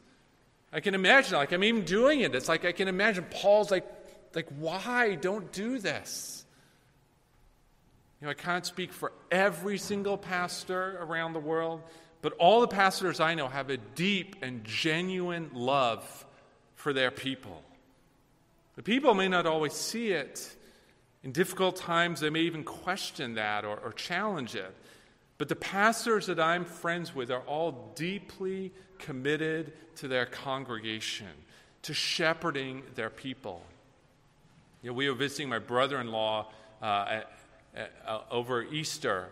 I 0.72 0.82
can 0.82 0.94
imagine, 0.94 1.38
like, 1.38 1.54
I'm 1.54 1.64
even 1.64 1.86
doing 1.86 2.20
it. 2.20 2.36
It's 2.36 2.50
like 2.50 2.66
I 2.66 2.74
can 2.74 2.88
imagine 2.88 3.26
Paul's 3.32 3.72
like, 3.72 3.86
like, 4.36 4.48
why? 4.60 5.16
Don't 5.16 5.52
do 5.54 5.80
this. 5.80 6.46
You 8.20 8.26
know, 8.26 8.32
I 8.32 8.34
can't 8.34 8.66
speak 8.66 8.92
for 8.92 9.14
every 9.32 9.78
single 9.78 10.18
pastor 10.18 10.98
around 11.00 11.34
the 11.34 11.40
world, 11.40 11.82
but 12.22 12.34
all 12.34 12.62
the 12.62 12.68
pastors 12.68 13.20
I 13.20 13.36
know 13.36 13.48
have 13.48 13.70
a 13.70 13.78
deep 13.78 14.36
and 14.42 14.64
genuine 14.66 15.52
love 15.54 16.26
for 16.76 16.92
their 16.92 17.12
people. 17.12 17.64
The 18.76 18.84
people 18.84 19.14
may 19.14 19.30
not 19.30 19.46
always 19.46 19.74
see 19.74 20.10
it, 20.10 20.54
in 21.26 21.32
difficult 21.32 21.76
times, 21.76 22.20
they 22.20 22.30
may 22.30 22.42
even 22.42 22.64
question 22.64 23.34
that 23.34 23.66
or, 23.66 23.78
or 23.80 23.92
challenge 23.94 24.54
it. 24.54 24.74
But 25.40 25.50
the 25.50 25.56
pastors 25.56 26.28
that 26.28 26.40
I'm 26.40 26.64
friends 26.64 27.16
with 27.16 27.32
are 27.32 27.42
all 27.42 27.92
deeply 27.96 28.72
committed 29.00 29.74
to 29.96 30.08
their 30.08 30.28
congregation, 30.28 31.28
to 31.82 31.96
shepherding 31.96 32.84
their 32.94 33.10
people. 33.10 33.64
You 34.84 34.92
know, 34.92 34.94
we 34.94 35.10
were 35.10 35.16
visiting 35.16 35.50
my 35.50 35.58
brother 35.58 36.00
in 36.00 36.12
law 36.12 36.52
uh, 36.80 37.22
uh, 38.06 38.20
over 38.30 38.62
Easter, 38.62 39.30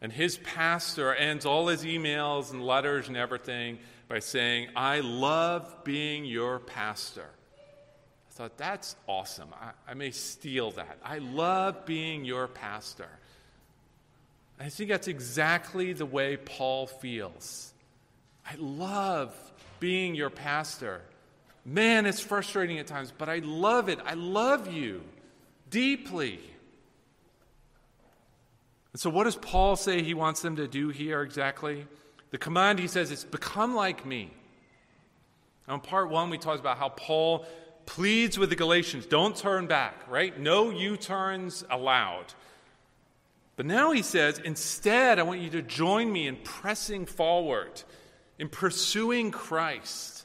and 0.00 0.12
his 0.12 0.38
pastor 0.38 1.14
ends 1.14 1.46
all 1.46 1.68
his 1.68 1.84
emails 1.84 2.50
and 2.50 2.66
letters 2.66 3.06
and 3.06 3.16
everything 3.16 3.78
by 4.08 4.18
saying, 4.18 4.70
I 4.74 5.00
love 5.00 5.84
being 5.84 6.24
your 6.24 6.58
pastor 6.58 7.30
thought, 8.40 8.56
that's 8.56 8.96
awesome. 9.06 9.48
I, 9.60 9.72
I 9.90 9.94
may 9.94 10.12
steal 10.12 10.70
that. 10.72 10.96
I 11.04 11.18
love 11.18 11.84
being 11.84 12.24
your 12.24 12.48
pastor. 12.48 13.08
I 14.58 14.70
think 14.70 14.88
that's 14.88 15.08
exactly 15.08 15.92
the 15.92 16.06
way 16.06 16.38
Paul 16.38 16.86
feels. 16.86 17.74
I 18.46 18.54
love 18.58 19.34
being 19.78 20.14
your 20.14 20.30
pastor. 20.30 21.02
Man, 21.66 22.06
it's 22.06 22.20
frustrating 22.20 22.78
at 22.78 22.86
times, 22.86 23.12
but 23.16 23.28
I 23.28 23.40
love 23.40 23.90
it. 23.90 23.98
I 24.06 24.14
love 24.14 24.72
you 24.72 25.02
deeply. 25.68 26.40
And 28.92 29.00
so, 29.00 29.10
what 29.10 29.24
does 29.24 29.36
Paul 29.36 29.76
say 29.76 30.02
he 30.02 30.14
wants 30.14 30.40
them 30.40 30.56
to 30.56 30.66
do 30.66 30.88
here 30.88 31.20
exactly? 31.20 31.86
The 32.30 32.38
command 32.38 32.78
he 32.78 32.88
says 32.88 33.10
is 33.10 33.24
become 33.24 33.74
like 33.74 34.06
me. 34.06 34.32
Now, 35.68 35.74
in 35.74 35.80
part 35.80 36.08
one, 36.08 36.30
we 36.30 36.38
talked 36.38 36.60
about 36.60 36.78
how 36.78 36.88
Paul 36.88 37.44
pleads 37.90 38.38
with 38.38 38.50
the 38.50 38.56
Galatians 38.56 39.04
don't 39.04 39.36
turn 39.36 39.66
back, 39.66 40.08
right? 40.08 40.38
No 40.38 40.70
U 40.70 40.96
turns 40.96 41.64
allowed. 41.68 42.26
But 43.56 43.66
now 43.66 43.90
he 43.90 44.02
says, 44.02 44.38
instead, 44.38 45.18
I 45.18 45.24
want 45.24 45.40
you 45.40 45.50
to 45.50 45.62
join 45.62 46.12
me 46.12 46.28
in 46.28 46.36
pressing 46.36 47.04
forward, 47.04 47.82
in 48.38 48.48
pursuing 48.48 49.32
Christ. 49.32 50.24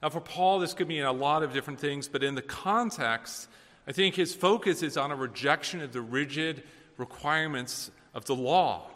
Now, 0.00 0.10
for 0.10 0.20
Paul, 0.20 0.60
this 0.60 0.74
could 0.74 0.86
mean 0.86 1.02
a 1.02 1.10
lot 1.10 1.42
of 1.42 1.52
different 1.52 1.80
things, 1.80 2.06
but 2.06 2.22
in 2.22 2.36
the 2.36 2.42
context, 2.42 3.48
I 3.88 3.90
think 3.90 4.14
his 4.14 4.32
focus 4.32 4.84
is 4.84 4.96
on 4.96 5.10
a 5.10 5.16
rejection 5.16 5.80
of 5.80 5.92
the 5.92 6.00
rigid 6.00 6.62
requirements 6.98 7.90
of 8.14 8.26
the 8.26 8.36
law. 8.36 8.86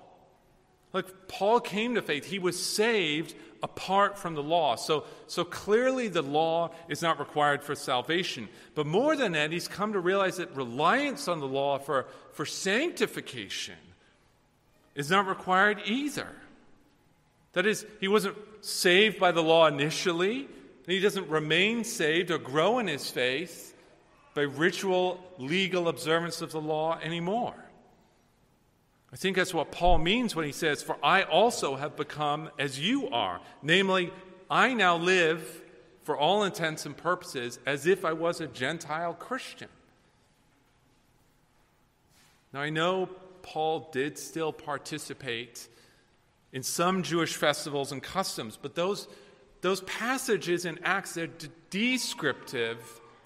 Like 0.92 1.06
Paul 1.26 1.58
came 1.58 1.96
to 1.96 2.02
faith, 2.02 2.26
he 2.26 2.38
was 2.38 2.64
saved 2.64 3.34
apart 3.62 4.18
from 4.18 4.34
the 4.34 4.42
law. 4.42 4.76
So, 4.76 5.04
so 5.26 5.44
clearly, 5.44 6.08
the 6.08 6.22
law 6.22 6.70
is 6.88 7.02
not 7.02 7.18
required 7.18 7.62
for 7.62 7.74
salvation. 7.74 8.48
But 8.74 8.86
more 8.86 9.16
than 9.16 9.32
that, 9.32 9.52
he's 9.52 9.68
come 9.68 9.92
to 9.92 10.00
realize 10.00 10.36
that 10.36 10.54
reliance 10.56 11.28
on 11.28 11.40
the 11.40 11.46
law 11.46 11.78
for, 11.78 12.06
for 12.32 12.44
sanctification 12.46 13.76
is 14.94 15.10
not 15.10 15.26
required 15.26 15.80
either. 15.84 16.28
That 17.52 17.66
is, 17.66 17.86
he 18.00 18.08
wasn't 18.08 18.36
saved 18.60 19.18
by 19.18 19.32
the 19.32 19.42
law 19.42 19.66
initially, 19.66 20.40
and 20.40 20.92
he 20.92 21.00
doesn't 21.00 21.28
remain 21.28 21.84
saved 21.84 22.30
or 22.30 22.38
grow 22.38 22.78
in 22.78 22.86
his 22.86 23.10
faith 23.10 23.74
by 24.34 24.42
ritual, 24.42 25.20
legal 25.38 25.88
observance 25.88 26.42
of 26.42 26.52
the 26.52 26.60
law 26.60 26.98
anymore. 27.02 27.54
I 29.12 29.16
think 29.16 29.36
that's 29.36 29.54
what 29.54 29.70
Paul 29.70 29.98
means 29.98 30.34
when 30.34 30.44
he 30.44 30.52
says, 30.52 30.82
For 30.82 30.96
I 31.02 31.22
also 31.22 31.76
have 31.76 31.96
become 31.96 32.50
as 32.58 32.78
you 32.78 33.08
are. 33.10 33.40
Namely, 33.62 34.12
I 34.50 34.74
now 34.74 34.96
live, 34.96 35.62
for 36.02 36.16
all 36.16 36.44
intents 36.44 36.86
and 36.86 36.96
purposes, 36.96 37.58
as 37.66 37.86
if 37.86 38.04
I 38.04 38.12
was 38.12 38.40
a 38.40 38.46
Gentile 38.46 39.14
Christian. 39.14 39.68
Now, 42.52 42.60
I 42.60 42.70
know 42.70 43.08
Paul 43.42 43.90
did 43.92 44.18
still 44.18 44.52
participate 44.52 45.68
in 46.52 46.62
some 46.62 47.02
Jewish 47.02 47.34
festivals 47.34 47.92
and 47.92 48.02
customs, 48.02 48.58
but 48.60 48.74
those, 48.74 49.08
those 49.60 49.82
passages 49.82 50.64
in 50.64 50.78
Acts, 50.82 51.14
they're 51.14 51.28
descriptive, 51.70 52.78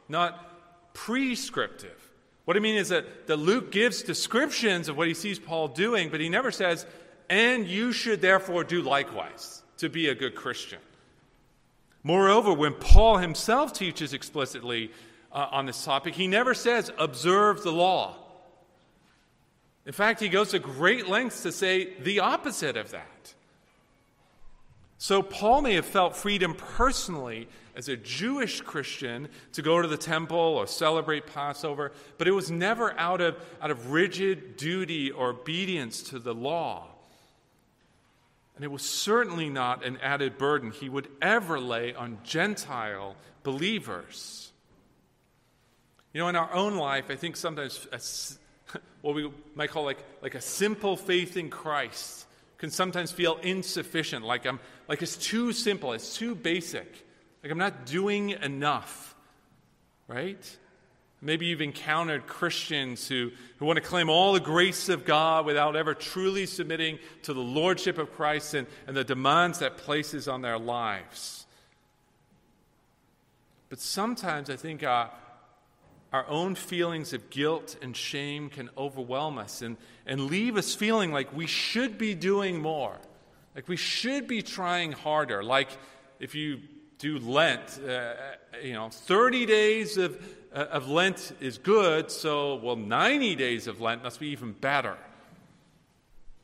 not 0.08 0.94
prescriptive. 0.94 1.99
What 2.44 2.56
I 2.56 2.60
mean 2.60 2.76
is 2.76 2.88
that, 2.88 3.26
that 3.26 3.36
Luke 3.36 3.70
gives 3.70 4.02
descriptions 4.02 4.88
of 4.88 4.96
what 4.96 5.08
he 5.08 5.14
sees 5.14 5.38
Paul 5.38 5.68
doing, 5.68 6.08
but 6.08 6.20
he 6.20 6.28
never 6.28 6.50
says, 6.50 6.86
and 7.28 7.66
you 7.66 7.92
should 7.92 8.20
therefore 8.20 8.64
do 8.64 8.82
likewise 8.82 9.62
to 9.78 9.88
be 9.88 10.08
a 10.08 10.14
good 10.14 10.34
Christian. 10.34 10.80
Moreover, 12.02 12.52
when 12.52 12.74
Paul 12.74 13.18
himself 13.18 13.72
teaches 13.72 14.12
explicitly 14.12 14.90
uh, 15.32 15.48
on 15.50 15.66
this 15.66 15.84
topic, 15.84 16.14
he 16.14 16.26
never 16.26 16.54
says, 16.54 16.90
observe 16.98 17.62
the 17.62 17.72
law. 17.72 18.16
In 19.86 19.92
fact, 19.92 20.20
he 20.20 20.28
goes 20.28 20.50
to 20.50 20.58
great 20.58 21.08
lengths 21.08 21.42
to 21.42 21.52
say 21.52 21.94
the 22.00 22.20
opposite 22.20 22.76
of 22.76 22.90
that. 22.90 23.34
So, 24.98 25.22
Paul 25.22 25.62
may 25.62 25.74
have 25.74 25.86
felt 25.86 26.14
freedom 26.14 26.54
personally 26.54 27.48
as 27.76 27.88
a 27.88 27.96
Jewish 27.96 28.60
Christian 28.60 29.28
to 29.52 29.62
go 29.62 29.80
to 29.80 29.88
the 29.88 29.96
temple 29.96 30.38
or 30.38 30.66
celebrate 30.66 31.26
Passover, 31.26 31.92
but 32.18 32.28
it 32.28 32.32
was 32.32 32.50
never 32.50 32.98
out 32.98 33.20
of, 33.20 33.36
out 33.60 33.70
of 33.70 33.90
rigid 33.90 34.56
duty 34.56 35.10
or 35.10 35.30
obedience 35.30 36.02
to 36.04 36.18
the 36.18 36.34
law. 36.34 36.86
And 38.56 38.64
it 38.64 38.70
was 38.70 38.82
certainly 38.82 39.48
not 39.48 39.84
an 39.84 39.98
added 40.02 40.36
burden 40.36 40.70
he 40.70 40.88
would 40.88 41.08
ever 41.22 41.58
lay 41.58 41.94
on 41.94 42.18
Gentile 42.24 43.16
believers. 43.42 44.52
You 46.12 46.20
know, 46.20 46.28
in 46.28 46.36
our 46.36 46.52
own 46.52 46.76
life, 46.76 47.06
I 47.08 47.16
think 47.16 47.36
sometimes 47.36 47.86
a, 47.92 48.78
what 49.00 49.14
we 49.14 49.30
might 49.54 49.70
call 49.70 49.84
like, 49.84 50.04
like 50.22 50.34
a 50.34 50.40
simple 50.40 50.96
faith 50.96 51.36
in 51.36 51.50
Christ 51.50 52.26
can 52.58 52.70
sometimes 52.70 53.10
feel 53.10 53.38
insufficient, 53.42 54.22
like, 54.22 54.44
I'm, 54.44 54.60
like 54.86 55.00
it's 55.00 55.16
too 55.16 55.52
simple, 55.52 55.94
it's 55.94 56.18
too 56.18 56.34
basic, 56.34 57.06
like 57.42 57.52
I'm 57.52 57.58
not 57.58 57.86
doing 57.86 58.30
enough, 58.30 59.14
right? 60.08 60.58
Maybe 61.22 61.46
you've 61.46 61.60
encountered 61.60 62.26
Christians 62.26 63.06
who, 63.06 63.30
who 63.58 63.66
want 63.66 63.76
to 63.76 63.82
claim 63.82 64.08
all 64.08 64.32
the 64.32 64.40
grace 64.40 64.88
of 64.88 65.04
God 65.04 65.44
without 65.44 65.76
ever 65.76 65.92
truly 65.92 66.46
submitting 66.46 66.98
to 67.24 67.34
the 67.34 67.40
lordship 67.40 67.98
of 67.98 68.12
Christ 68.14 68.54
and, 68.54 68.66
and 68.86 68.96
the 68.96 69.04
demands 69.04 69.58
that 69.58 69.76
places 69.76 70.28
on 70.28 70.40
their 70.40 70.58
lives. 70.58 71.46
But 73.68 73.80
sometimes 73.80 74.48
I 74.48 74.56
think 74.56 74.82
our, 74.82 75.10
our 76.10 76.26
own 76.26 76.54
feelings 76.54 77.12
of 77.12 77.28
guilt 77.28 77.76
and 77.82 77.94
shame 77.94 78.48
can 78.48 78.70
overwhelm 78.76 79.36
us 79.36 79.60
and, 79.60 79.76
and 80.06 80.22
leave 80.22 80.56
us 80.56 80.74
feeling 80.74 81.12
like 81.12 81.34
we 81.36 81.46
should 81.46 81.98
be 81.98 82.14
doing 82.14 82.62
more, 82.62 82.96
like 83.54 83.68
we 83.68 83.76
should 83.76 84.26
be 84.26 84.40
trying 84.40 84.92
harder. 84.92 85.44
Like 85.44 85.68
if 86.18 86.34
you 86.34 86.60
do 87.00 87.18
Lent, 87.18 87.80
uh, 87.82 88.14
you 88.62 88.74
know, 88.74 88.88
30 88.90 89.46
days 89.46 89.96
of 89.96 90.22
uh, 90.52 90.66
of 90.70 90.88
Lent 90.88 91.32
is 91.40 91.58
good, 91.58 92.10
so, 92.10 92.56
well, 92.56 92.76
90 92.76 93.36
days 93.36 93.66
of 93.66 93.80
Lent 93.80 94.02
must 94.02 94.18
be 94.20 94.28
even 94.28 94.52
better. 94.52 94.96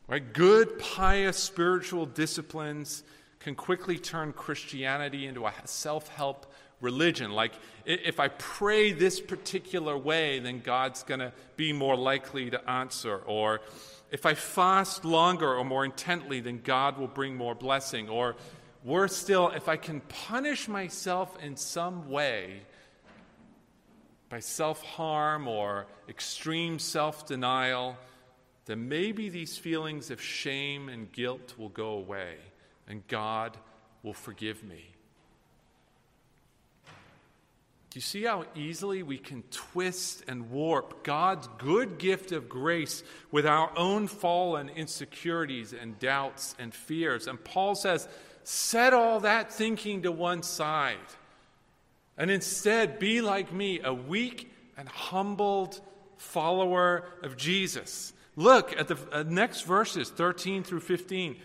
Right? 0.07 0.33
Good, 0.33 0.79
pious 0.79 1.37
spiritual 1.37 2.07
disciplines 2.07 3.03
can 3.41 3.55
quickly 3.55 3.99
turn 3.99 4.33
Christianity 4.33 5.27
into 5.27 5.47
a 5.47 5.53
self 5.65 6.09
help 6.09 6.53
religion. 6.81 7.33
Like, 7.33 7.53
if 7.85 8.21
I 8.21 8.29
pray 8.29 8.93
this 8.93 9.21
particular 9.21 9.97
way, 9.97 10.39
then 10.39 10.61
God's 10.61 11.03
going 11.03 11.21
to 11.21 11.33
be 11.57 11.73
more 11.73 11.97
likely 11.97 12.51
to 12.51 12.71
answer. 12.71 13.17
Or 13.17 13.61
if 14.13 14.25
I 14.25 14.35
fast 14.35 15.05
longer 15.05 15.53
or 15.53 15.65
more 15.65 15.85
intently, 15.85 16.39
then 16.41 16.61
God 16.63 16.99
will 16.99 17.09
bring 17.09 17.35
more 17.35 17.55
blessing. 17.57 18.09
Or 18.09 18.37
worse 18.87 19.15
still, 19.15 19.51
if 19.51 19.69
I 19.69 19.77
can 19.77 20.01
punish 20.01 20.69
myself 20.69 21.37
in 21.43 21.57
some 21.57 22.09
way, 22.09 22.63
by 24.29 24.41
self 24.41 24.83
harm 24.83 25.47
or 25.47 25.87
extreme 26.09 26.79
self 26.79 27.27
denial, 27.27 27.97
then 28.65 28.89
maybe 28.89 29.29
these 29.29 29.57
feelings 29.57 30.11
of 30.11 30.21
shame 30.21 30.89
and 30.89 31.11
guilt 31.13 31.55
will 31.57 31.69
go 31.69 31.91
away 31.91 32.37
and 32.89 33.07
God 33.09 33.57
will 34.03 34.15
forgive 34.15 34.65
me. 34.65 34.85
Do 37.91 37.99
you 37.99 38.03
see 38.03 38.25
how 38.25 38.45
easily 38.55 39.03
we 39.03 39.17
can 39.17 39.43
twist 39.51 40.23
and 40.29 40.51
warp 40.51 41.03
God's 41.03 41.49
good 41.57 41.97
gift 41.99 42.31
of 42.31 42.49
grace 42.49 43.03
with 43.31 43.47
our 43.47 43.73
own 43.77 44.07
fallen 44.07 44.69
insecurities 44.69 45.73
and 45.73 45.99
doubts 45.99 46.55
and 46.59 46.75
fears? 46.75 47.27
And 47.27 47.43
Paul 47.43 47.75
says, 47.75 48.07
set 48.49 48.95
all 48.95 49.21
that 49.21 49.53
thinking 49.53 50.03
to 50.03 50.13
one 50.13 50.43
side 50.43 50.99
and 52.17 52.31
instead 52.31 52.99
be 52.99 53.21
like 53.21 53.53
me, 53.53 53.81
a 53.83 53.93
weak 53.93 54.53
and 54.77 54.89
humbled 54.89 55.81
follower 56.17 57.05
of 57.23 57.37
Jesus. 57.37 58.13
Look 58.37 58.79
at 58.79 58.87
the 58.87 58.97
uh, 59.11 59.25
next 59.25 59.63
verses, 59.63 60.11
13 60.11 60.63
through 60.63 60.81
15. 60.81 61.37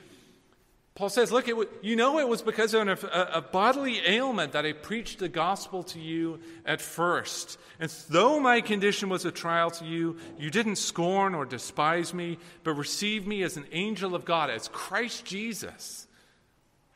Paul 0.93 1.09
says, 1.09 1.31
Look, 1.31 1.47
it, 1.47 1.55
you 1.81 1.95
know 1.95 2.19
it 2.19 2.27
was 2.27 2.41
because 2.41 2.73
of 2.73 3.03
a, 3.03 3.29
a 3.33 3.41
bodily 3.41 4.01
ailment 4.05 4.51
that 4.51 4.65
I 4.65 4.73
preached 4.73 5.19
the 5.19 5.29
gospel 5.29 5.83
to 5.83 5.99
you 5.99 6.39
at 6.65 6.81
first. 6.81 7.57
And 7.79 7.89
though 8.09 8.39
my 8.39 8.61
condition 8.61 9.09
was 9.09 9.25
a 9.25 9.31
trial 9.31 9.71
to 9.71 9.85
you, 9.85 10.17
you 10.37 10.51
didn't 10.51 10.75
scorn 10.75 11.33
or 11.33 11.45
despise 11.45 12.13
me, 12.13 12.37
but 12.63 12.73
received 12.73 13.25
me 13.25 13.41
as 13.41 13.57
an 13.57 13.65
angel 13.71 14.13
of 14.13 14.25
God, 14.25 14.49
as 14.49 14.67
Christ 14.67 15.25
Jesus. 15.25 16.07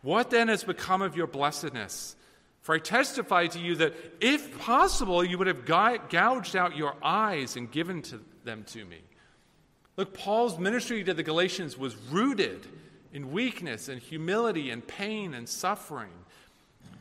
What 0.05 0.29
then 0.29 0.49
has 0.49 0.63
become 0.63 1.01
of 1.01 1.17
your 1.17 1.25
blessedness? 1.25 2.15
For 2.61 2.75
I 2.75 2.77
testify 2.77 3.47
to 3.47 3.59
you 3.59 3.75
that 3.77 3.95
if 4.21 4.59
possible, 4.59 5.23
you 5.23 5.39
would 5.39 5.47
have 5.47 5.65
gouged 5.65 6.55
out 6.55 6.77
your 6.77 6.95
eyes 7.01 7.55
and 7.55 7.71
given 7.71 8.03
to 8.03 8.21
them 8.43 8.65
to 8.65 8.85
me. 8.85 8.99
Look, 9.97 10.13
Paul's 10.13 10.59
ministry 10.59 11.03
to 11.03 11.15
the 11.15 11.23
Galatians 11.23 11.75
was 11.75 11.95
rooted 11.95 12.67
in 13.13 13.31
weakness 13.31 13.89
and 13.89 13.99
humility 13.99 14.69
and 14.69 14.85
pain 14.85 15.33
and 15.33 15.49
suffering. 15.49 16.11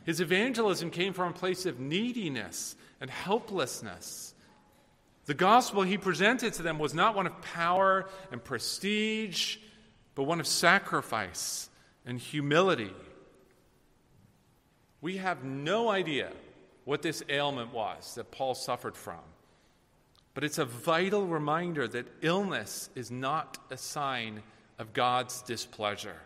His 0.03 0.19
evangelism 0.19 0.89
came 0.89 1.13
from 1.13 1.29
a 1.29 1.35
place 1.35 1.67
of 1.67 1.79
neediness 1.79 2.75
and 2.99 3.11
helplessness. 3.11 4.33
The 5.27 5.35
gospel 5.35 5.83
he 5.83 5.99
presented 5.99 6.53
to 6.53 6.63
them 6.63 6.79
was 6.79 6.95
not 6.95 7.15
one 7.15 7.27
of 7.27 7.39
power 7.43 8.09
and 8.31 8.43
prestige, 8.43 9.57
but 10.15 10.23
one 10.23 10.39
of 10.39 10.47
sacrifice 10.47 11.69
and 12.05 12.19
humility. 12.19 12.93
We 15.01 15.17
have 15.17 15.43
no 15.43 15.89
idea 15.89 16.31
what 16.85 17.01
this 17.01 17.23
ailment 17.29 17.73
was 17.73 18.15
that 18.15 18.31
Paul 18.31 18.55
suffered 18.55 18.95
from. 18.95 19.19
But 20.33 20.43
it's 20.43 20.57
a 20.57 20.65
vital 20.65 21.25
reminder 21.25 21.87
that 21.87 22.07
illness 22.21 22.89
is 22.93 23.09
not 23.09 23.57
a 23.71 23.77
sign 23.77 24.43
of 24.77 24.93
God's 24.93 25.41
displeasure. 25.41 26.21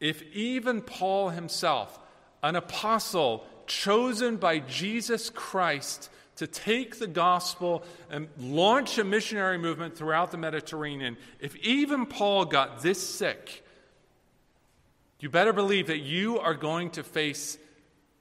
If 0.00 0.22
even 0.34 0.80
Paul 0.80 1.30
himself, 1.30 1.98
an 2.42 2.56
apostle 2.56 3.46
chosen 3.66 4.36
by 4.36 4.60
Jesus 4.60 5.30
Christ 5.30 6.10
to 6.36 6.46
take 6.46 6.98
the 6.98 7.06
gospel 7.06 7.82
and 8.10 8.28
launch 8.38 8.98
a 8.98 9.04
missionary 9.04 9.58
movement 9.58 9.96
throughout 9.96 10.30
the 10.30 10.38
Mediterranean, 10.38 11.16
if 11.40 11.56
even 11.56 12.06
Paul 12.06 12.44
got 12.46 12.82
this 12.82 13.02
sick, 13.02 13.64
you 15.20 15.30
better 15.30 15.52
believe 15.52 15.86
that 15.86 16.00
you 16.00 16.38
are 16.38 16.54
going 16.54 16.90
to 16.90 17.02
face 17.02 17.58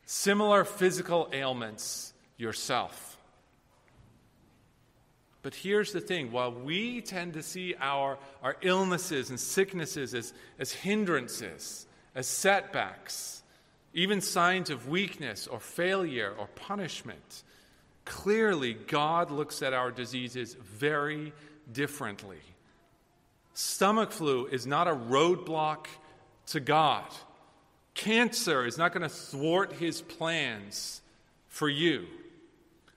similar 0.06 0.64
physical 0.64 1.30
ailments 1.34 2.14
yourself. 2.38 3.18
But 5.42 5.54
here's 5.54 5.92
the 5.92 6.02
thing 6.02 6.32
while 6.32 6.52
we 6.52 7.02
tend 7.02 7.34
to 7.34 7.44
see 7.44 7.76
our, 7.80 8.18
our 8.42 8.58
illnesses 8.62 9.30
and 9.30 9.40
sicknesses 9.40 10.14
as, 10.14 10.34
as 10.58 10.72
hindrances, 10.72 11.86
as 12.16 12.26
setbacks, 12.26 13.44
even 13.94 14.22
signs 14.22 14.70
of 14.70 14.90
weakness 14.90 15.46
or 15.46 15.60
failure 15.60 16.34
or 16.40 16.48
punishment, 16.48 17.44
clearly 18.06 18.74
God 18.74 19.30
looks 19.30 19.62
at 19.62 19.74
our 19.74 19.92
diseases 19.92 20.56
very 20.56 21.32
differently. 21.72 22.42
Stomach 23.54 24.12
flu 24.12 24.48
is 24.48 24.66
not 24.66 24.88
a 24.88 24.96
roadblock 24.96 25.86
to 26.48 26.60
God. 26.60 27.06
Cancer 27.94 28.66
is 28.66 28.78
not 28.78 28.94
going 28.94 29.04
to 29.04 29.10
thwart 29.10 29.74
his 29.74 30.02
plans 30.02 31.02
for 31.48 31.70
you. 31.70 32.06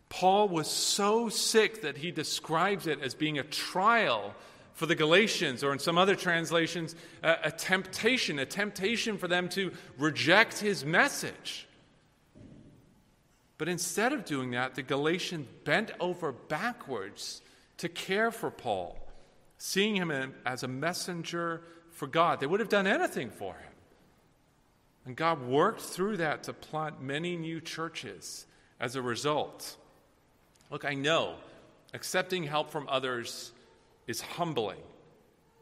Paul 0.09 0.49
was 0.49 0.69
so 0.69 1.29
sick 1.29 1.83
that 1.83 1.99
he 1.99 2.11
describes 2.11 2.87
it 2.87 3.01
as 3.01 3.15
being 3.15 3.39
a 3.39 3.45
trial 3.45 4.35
for 4.73 4.87
the 4.87 4.95
Galatians, 4.95 5.65
or 5.65 5.73
in 5.73 5.79
some 5.79 5.99
other 5.99 6.15
translations, 6.15 6.95
a, 7.23 7.37
a, 7.45 7.51
temptation, 7.51 8.39
a 8.39 8.47
temptation 8.47 9.19
for 9.19 9.27
them 9.27 9.49
to 9.51 9.73
reject 9.99 10.59
his 10.59 10.85
message. 10.85 11.67
But 13.59 13.69
instead 13.69 14.13
of 14.13 14.25
doing 14.25 14.53
that, 14.53 14.77
the 14.77 14.83
Galatians 14.83 15.49
bent 15.65 15.91
over 15.99 16.31
backwards 16.31 17.43
to 17.79 17.89
care 17.89 18.31
for 18.31 18.53
Paul, 18.53 18.97
seeing 19.59 19.97
him 19.97 20.13
as 20.47 20.63
a 20.63 20.69
messenger 20.69 21.63
for 21.99 22.07
God. 22.07 22.41
They 22.41 22.47
would 22.47 22.61
have 22.61 22.69
done 22.69 22.87
anything 22.87 23.31
for 23.31 23.55
him. 23.55 23.73
And 25.05 25.17
God 25.17 25.43
worked 25.47 25.81
through 25.81 26.19
that 26.19 26.45
to 26.45 26.53
plant 26.53 27.03
many 27.03 27.37
new 27.37 27.61
churches 27.61 28.47
as 28.79 28.95
a 28.95 29.03
result. 29.03 29.77
Look, 30.71 30.85
I 30.85 30.95
know 30.95 31.35
accepting 31.95 32.45
help 32.45 32.71
from 32.71 32.87
others 32.89 33.53
is 34.07 34.21
humbling. 34.21 34.81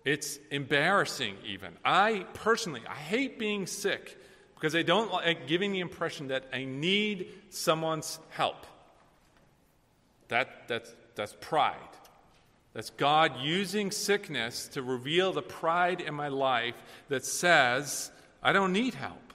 It's 0.05 0.38
embarrassing, 0.51 1.37
even. 1.44 1.72
I 1.85 2.27
personally, 2.35 2.83
I 2.88 2.94
hate 2.94 3.38
being 3.38 3.66
sick 3.66 4.18
because 4.55 4.75
I 4.75 4.83
don't 4.83 5.12
like 5.12 5.46
giving 5.46 5.72
the 5.72 5.81
impression 5.81 6.29
that 6.29 6.44
I 6.53 6.64
need 6.64 7.33
someone's 7.51 8.18
help. 8.31 8.66
That, 10.29 10.68
that's, 10.68 10.94
that's 11.14 11.37
pride. 11.40 11.77
That's 12.77 12.91
God 12.91 13.41
using 13.41 13.91
sickness 13.91 14.69
to 14.75 14.83
reveal 14.83 15.33
the 15.33 15.41
pride 15.41 16.03
in 16.03 16.12
my 16.12 16.29
life 16.29 16.75
that 17.09 17.25
says, 17.25 18.11
I 18.43 18.53
don't 18.53 18.75
need 18.75 18.93
help. 18.93 19.33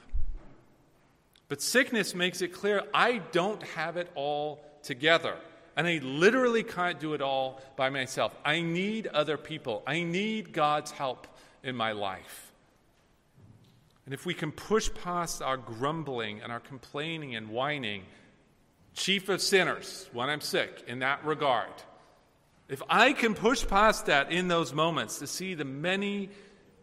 But 1.49 1.59
sickness 1.59 2.13
makes 2.13 2.43
it 2.43 2.49
clear 2.49 2.83
I 2.93 3.17
don't 3.17 3.63
have 3.63 3.97
it 3.97 4.11
all 4.13 4.63
together. 4.83 5.35
And 5.75 5.87
I 5.87 5.99
literally 6.03 6.61
can't 6.61 6.99
do 6.99 7.15
it 7.15 7.21
all 7.23 7.59
by 7.77 7.89
myself. 7.89 8.31
I 8.45 8.61
need 8.61 9.07
other 9.07 9.37
people. 9.37 9.81
I 9.87 10.03
need 10.03 10.53
God's 10.53 10.91
help 10.91 11.25
in 11.63 11.75
my 11.75 11.93
life. 11.93 12.51
And 14.05 14.13
if 14.13 14.23
we 14.23 14.35
can 14.35 14.51
push 14.51 14.91
past 15.03 15.41
our 15.41 15.57
grumbling 15.57 16.41
and 16.41 16.51
our 16.51 16.59
complaining 16.59 17.35
and 17.35 17.49
whining, 17.49 18.03
chief 18.93 19.29
of 19.29 19.41
sinners, 19.41 20.07
when 20.13 20.29
I'm 20.29 20.41
sick, 20.41 20.83
in 20.85 20.99
that 20.99 21.25
regard, 21.25 21.71
if 22.71 22.81
I 22.89 23.11
can 23.11 23.35
push 23.35 23.67
past 23.67 24.05
that 24.05 24.31
in 24.31 24.47
those 24.47 24.73
moments 24.73 25.19
to 25.19 25.27
see 25.27 25.55
the 25.55 25.65
many 25.65 26.29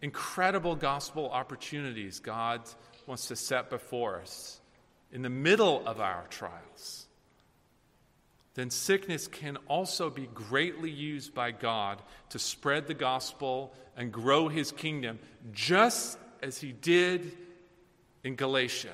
incredible 0.03 0.75
gospel 0.75 1.29
opportunities 1.31 2.19
God 2.19 2.61
wants 3.07 3.27
to 3.29 3.35
set 3.35 3.71
before 3.71 4.21
us 4.21 4.61
in 5.11 5.23
the 5.23 5.29
middle 5.29 5.85
of 5.87 5.99
our 5.99 6.27
trials, 6.29 7.07
then 8.53 8.69
sickness 8.69 9.27
can 9.27 9.57
also 9.67 10.11
be 10.11 10.27
greatly 10.27 10.91
used 10.91 11.33
by 11.33 11.49
God 11.49 12.01
to 12.29 12.37
spread 12.37 12.85
the 12.85 12.93
gospel 12.93 13.73
and 13.97 14.11
grow 14.11 14.47
his 14.47 14.71
kingdom, 14.71 15.17
just 15.51 16.19
as 16.43 16.59
he 16.59 16.71
did 16.71 17.35
in 18.23 18.35
Galatia. 18.35 18.93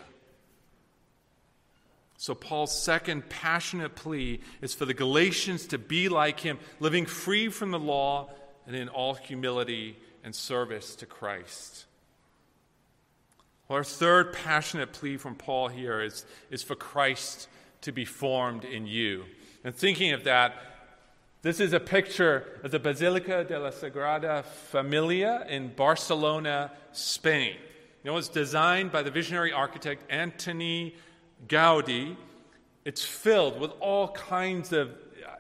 So, 2.18 2.34
Paul's 2.34 2.78
second 2.82 3.30
passionate 3.30 3.96
plea 3.96 4.40
is 4.62 4.74
for 4.74 4.86
the 4.86 4.94
Galatians 4.94 5.68
to 5.68 5.78
be 5.78 6.08
like 6.08 6.40
him, 6.40 6.60
living 6.80 7.06
free 7.06 7.50
from 7.50 7.72
the 7.72 7.80
law 7.80 8.30
and 8.66 8.76
in 8.76 8.88
all 8.90 9.16
humility 9.16 9.98
and 10.24 10.34
service 10.34 10.96
to 10.98 11.06
Christ. 11.06 11.86
Our 13.70 13.84
third 13.84 14.34
passionate 14.34 14.94
plea 14.94 15.18
from 15.18 15.36
Paul 15.36 15.68
here 15.68 16.02
is, 16.02 16.26
is 16.50 16.64
for 16.64 16.76
Christ 16.76 17.48
to 17.82 17.92
be 17.92 18.06
formed 18.06 18.64
in 18.64 18.88
you. 18.88 19.26
And 19.64 19.76
thinking 19.76 20.14
of 20.14 20.24
that, 20.24 20.56
this 21.42 21.60
is 21.60 21.74
a 21.74 21.80
picture 21.80 22.60
of 22.64 22.72
the 22.72 22.80
Basilica 22.80 23.44
de 23.44 23.60
la 23.60 23.70
Sagrada 23.70 24.44
Familia 24.44 25.46
in 25.48 25.70
Barcelona, 25.70 26.72
Spain. 26.92 27.56
It 28.04 28.12
was 28.12 28.30
designed 28.30 28.92
by 28.92 29.02
the 29.02 29.12
visionary 29.12 29.52
architect 29.52 30.10
Antoni 30.10 30.94
Gaudi, 31.48 32.16
it's 32.86 33.04
filled 33.04 33.60
with 33.60 33.72
all 33.80 34.10
kinds 34.10 34.72
of, 34.72 34.92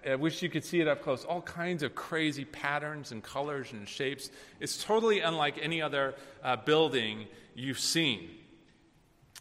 I 0.08 0.16
wish 0.16 0.42
you 0.42 0.50
could 0.50 0.64
see 0.64 0.82
it 0.82 0.88
up 0.88 1.04
close, 1.04 1.24
all 1.24 1.42
kinds 1.42 1.84
of 1.84 1.96
crazy 1.96 2.46
patterns 2.46 3.12
and 3.12 3.24
colors 3.24 3.72
and 3.72 3.88
shapes. 3.88 4.30
It's 4.60 4.84
totally 4.84 5.20
unlike 5.20 5.58
any 5.62 5.82
other 5.82 6.16
uh, 6.44 6.58
building 6.58 7.28
you've 7.54 7.80
seen. 7.80 8.30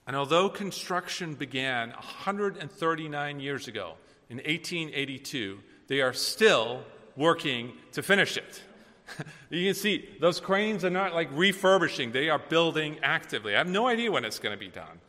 And 0.06 0.14
although 0.14 0.48
construction 0.48 1.34
began 1.34 1.90
139 1.90 3.40
years 3.40 3.68
ago, 3.68 3.94
in 4.28 4.36
1882, 4.38 5.58
they 5.86 6.00
are 6.00 6.12
still 6.12 6.82
working 7.16 7.72
to 7.92 8.02
finish 8.02 8.36
it. 8.36 8.62
you 9.50 9.66
can 9.66 9.74
see 9.74 10.08
those 10.20 10.40
cranes 10.40 10.84
are 10.84 10.90
not 10.90 11.14
like 11.14 11.28
refurbishing, 11.32 12.12
they 12.12 12.28
are 12.28 12.38
building 12.38 12.98
actively. 13.02 13.54
I 13.54 13.58
have 13.58 13.68
no 13.68 13.86
idea 13.86 14.10
when 14.10 14.24
it's 14.24 14.38
going 14.38 14.54
to 14.54 14.58
be 14.58 14.68
done. 14.68 15.00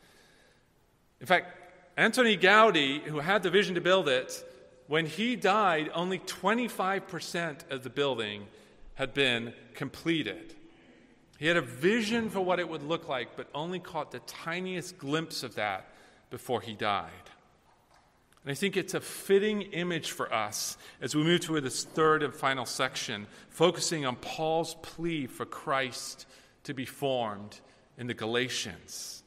In 1.20 1.26
fact, 1.26 1.56
Antoni 1.96 2.38
Gaudi, 2.38 3.00
who 3.02 3.20
had 3.20 3.42
the 3.42 3.50
vision 3.50 3.74
to 3.74 3.80
build 3.80 4.08
it, 4.08 4.44
when 4.86 5.06
he 5.06 5.34
died, 5.34 5.90
only 5.94 6.18
25% 6.18 7.70
of 7.70 7.82
the 7.82 7.90
building 7.90 8.46
had 8.94 9.14
been 9.14 9.52
completed. 9.74 10.54
He 11.38 11.46
had 11.46 11.56
a 11.56 11.62
vision 11.62 12.30
for 12.30 12.40
what 12.40 12.60
it 12.60 12.68
would 12.68 12.82
look 12.82 13.08
like, 13.08 13.36
but 13.36 13.48
only 13.54 13.78
caught 13.78 14.10
the 14.10 14.20
tiniest 14.20 14.98
glimpse 14.98 15.42
of 15.42 15.54
that 15.56 15.88
before 16.30 16.60
he 16.60 16.74
died. 16.74 17.10
And 18.42 18.52
I 18.52 18.54
think 18.54 18.76
it's 18.76 18.94
a 18.94 19.00
fitting 19.00 19.62
image 19.62 20.12
for 20.12 20.32
us 20.32 20.78
as 21.00 21.16
we 21.16 21.24
move 21.24 21.40
to 21.42 21.60
this 21.60 21.82
third 21.82 22.22
and 22.22 22.32
final 22.32 22.64
section, 22.64 23.26
focusing 23.50 24.06
on 24.06 24.16
Paul's 24.16 24.76
plea 24.82 25.26
for 25.26 25.44
Christ 25.44 26.26
to 26.64 26.72
be 26.72 26.84
formed 26.84 27.60
in 27.98 28.06
the 28.06 28.14
Galatians 28.14 29.24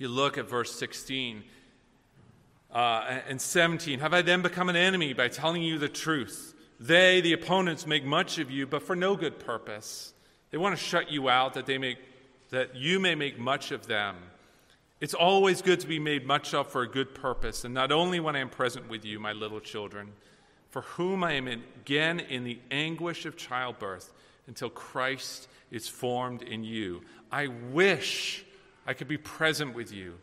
you 0.00 0.08
look 0.08 0.38
at 0.38 0.48
verse 0.48 0.74
16 0.74 1.44
uh, 2.72 3.20
and 3.28 3.40
17, 3.40 4.00
have 4.00 4.14
I 4.14 4.22
then 4.22 4.42
become 4.42 4.68
an 4.68 4.76
enemy 4.76 5.12
by 5.12 5.28
telling 5.28 5.62
you 5.62 5.78
the 5.78 5.88
truth? 5.88 6.54
They, 6.80 7.20
the 7.20 7.34
opponents, 7.34 7.86
make 7.86 8.04
much 8.04 8.38
of 8.38 8.50
you, 8.50 8.66
but 8.66 8.82
for 8.82 8.96
no 8.96 9.14
good 9.14 9.38
purpose. 9.38 10.14
They 10.50 10.58
want 10.58 10.76
to 10.76 10.82
shut 10.82 11.10
you 11.10 11.28
out 11.28 11.54
that, 11.54 11.66
they 11.66 11.76
make, 11.76 11.98
that 12.48 12.74
you 12.74 12.98
may 12.98 13.14
make 13.14 13.38
much 13.38 13.72
of 13.72 13.86
them. 13.86 14.16
It's 15.00 15.12
always 15.12 15.60
good 15.60 15.80
to 15.80 15.86
be 15.86 15.98
made 15.98 16.26
much 16.26 16.54
of 16.54 16.68
for 16.68 16.82
a 16.82 16.88
good 16.88 17.14
purpose, 17.14 17.64
and 17.64 17.74
not 17.74 17.92
only 17.92 18.20
when 18.20 18.36
I 18.36 18.40
am 18.40 18.48
present 18.48 18.88
with 18.88 19.04
you, 19.04 19.20
my 19.20 19.32
little 19.32 19.60
children, 19.60 20.12
for 20.70 20.82
whom 20.82 21.22
I 21.22 21.32
am 21.32 21.46
again 21.46 22.20
in 22.20 22.44
the 22.44 22.58
anguish 22.70 23.26
of 23.26 23.36
childbirth 23.36 24.12
until 24.46 24.70
Christ 24.70 25.48
is 25.70 25.88
formed 25.88 26.42
in 26.42 26.64
you. 26.64 27.02
I 27.30 27.48
wish 27.48 28.44
I 28.90 28.92
could 28.92 29.06
be 29.06 29.18
present 29.18 29.76
with 29.76 29.92
you 29.92 30.14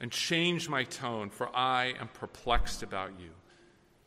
and 0.00 0.10
change 0.10 0.70
my 0.70 0.84
tone, 0.84 1.28
for 1.28 1.54
I 1.54 1.92
am 2.00 2.08
perplexed 2.08 2.82
about 2.82 3.10
you. 3.20 3.28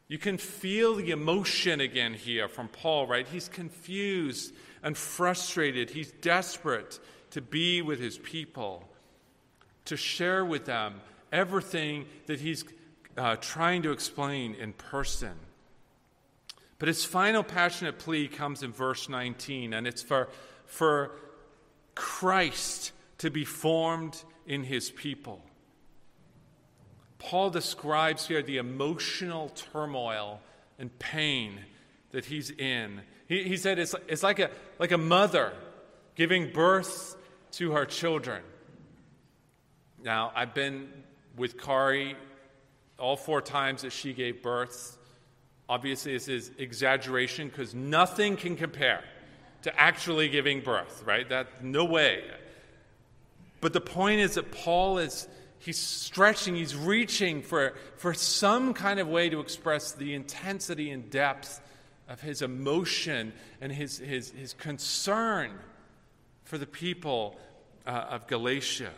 You 0.08 0.18
can 0.18 0.40
feel 0.40 0.96
the 0.96 1.12
emotion 1.12 1.80
again 1.80 2.16
here 2.16 2.48
from 2.48 2.70
Paul, 2.70 3.06
right? 3.06 3.28
He's 3.28 3.48
confused 3.48 4.52
and 4.82 4.98
frustrated. 4.98 5.92
He's 5.92 6.10
desperate 6.10 7.00
to 7.30 7.42
be 7.42 7.84
with 7.84 8.00
his 8.00 8.18
people, 8.18 8.90
to 9.86 9.96
share 9.96 10.44
with 10.44 10.66
them 10.66 11.00
everything 11.32 12.08
that 12.26 12.40
he's 12.40 12.66
uh, 13.16 13.36
trying 13.36 13.84
to 13.84 13.92
explain 13.92 14.56
in 14.56 14.74
person. 14.74 15.36
But 16.80 16.88
his 16.88 17.06
final 17.06 17.44
passionate 17.44 18.00
plea 18.00 18.28
comes 18.28 18.64
in 18.64 18.72
verse 18.72 19.08
19, 19.08 19.72
and 19.72 19.86
it's 19.86 20.02
for, 20.02 20.30
for 20.66 21.12
Christ 21.94 22.92
to 23.20 23.30
be 23.30 23.46
formed 23.46 24.22
in 24.46 24.64
his 24.64 24.92
people. 24.92 25.42
Paul 27.20 27.50
describes 27.50 28.28
here 28.28 28.42
the 28.42 28.58
emotional 28.58 29.50
turmoil 29.50 30.42
and 30.78 30.98
pain 31.00 31.60
that 32.12 32.26
he's 32.26 32.52
in. 32.52 33.02
He, 33.28 33.44
he 33.44 33.58
said 33.58 33.80
it's, 33.80 33.96
it's 34.08 34.24
like, 34.24 34.40
a, 34.40 34.50
like 34.78 34.92
a 34.92 34.98
mother 34.98 35.54
giving 36.16 36.52
birth 36.52 37.16
to 37.54 37.72
her 37.72 37.86
children. 37.86 38.44
Now, 40.04 40.32
I've 40.36 40.54
been 40.54 40.90
with 41.38 41.58
Kari 41.58 42.16
all 43.00 43.16
four 43.16 43.42
times 43.42 43.84
that 43.84 43.92
she 43.92 44.14
gave 44.14 44.44
birth. 44.44 44.98
Obviously, 45.70 46.14
this 46.14 46.28
is 46.28 46.52
exaggeration 46.58 47.48
because 47.48 47.74
nothing 47.74 48.36
can 48.36 48.56
compare 48.56 49.04
to 49.62 49.80
actually 49.80 50.28
giving 50.28 50.60
birth, 50.60 51.04
right? 51.06 51.28
That 51.30 51.64
no 51.64 51.86
way. 51.86 52.24
But 53.64 53.72
the 53.72 53.80
point 53.80 54.20
is 54.20 54.36
that 54.36 54.52
Paul 54.52 54.98
is 54.98 55.26
he's 55.58 55.80
stretching, 55.80 56.54
he's 56.54 56.76
reaching 56.76 57.42
for, 57.42 57.76
for 57.96 58.14
some 58.14 58.74
kind 58.74 59.00
of 59.00 59.08
way 59.08 59.30
to 59.30 59.40
express 59.40 59.94
the 59.94 60.14
intensity 60.14 60.92
and 60.92 61.10
depth 61.10 61.62
of 62.10 62.20
his 62.20 62.42
emotion 62.42 63.32
and 63.62 63.72
his, 63.72 64.00
his, 64.00 64.32
his 64.32 64.52
concern 64.52 65.52
for 66.44 66.58
the 66.58 66.66
people 66.66 67.40
uh, 67.88 68.08
of 68.10 68.28
Galatia. 68.28 68.92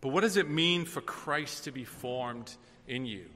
But 0.00 0.08
what 0.08 0.22
does 0.22 0.36
it 0.36 0.50
mean 0.50 0.84
for 0.84 1.00
Christ 1.00 1.62
to 1.62 1.70
be 1.70 1.84
formed 1.84 2.52
in 2.88 3.06
you? 3.06 3.26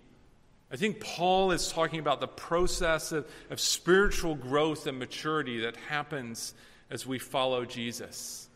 I 0.72 0.74
think 0.74 0.98
Paul 0.98 1.52
is 1.52 1.68
talking 1.68 2.00
about 2.00 2.18
the 2.18 2.26
process 2.26 3.12
of, 3.12 3.30
of 3.50 3.60
spiritual 3.60 4.34
growth 4.34 4.88
and 4.88 4.98
maturity 4.98 5.60
that 5.60 5.76
happens 5.76 6.54
as 6.90 7.06
we 7.06 7.20
follow 7.20 7.64
Jesus 7.64 8.48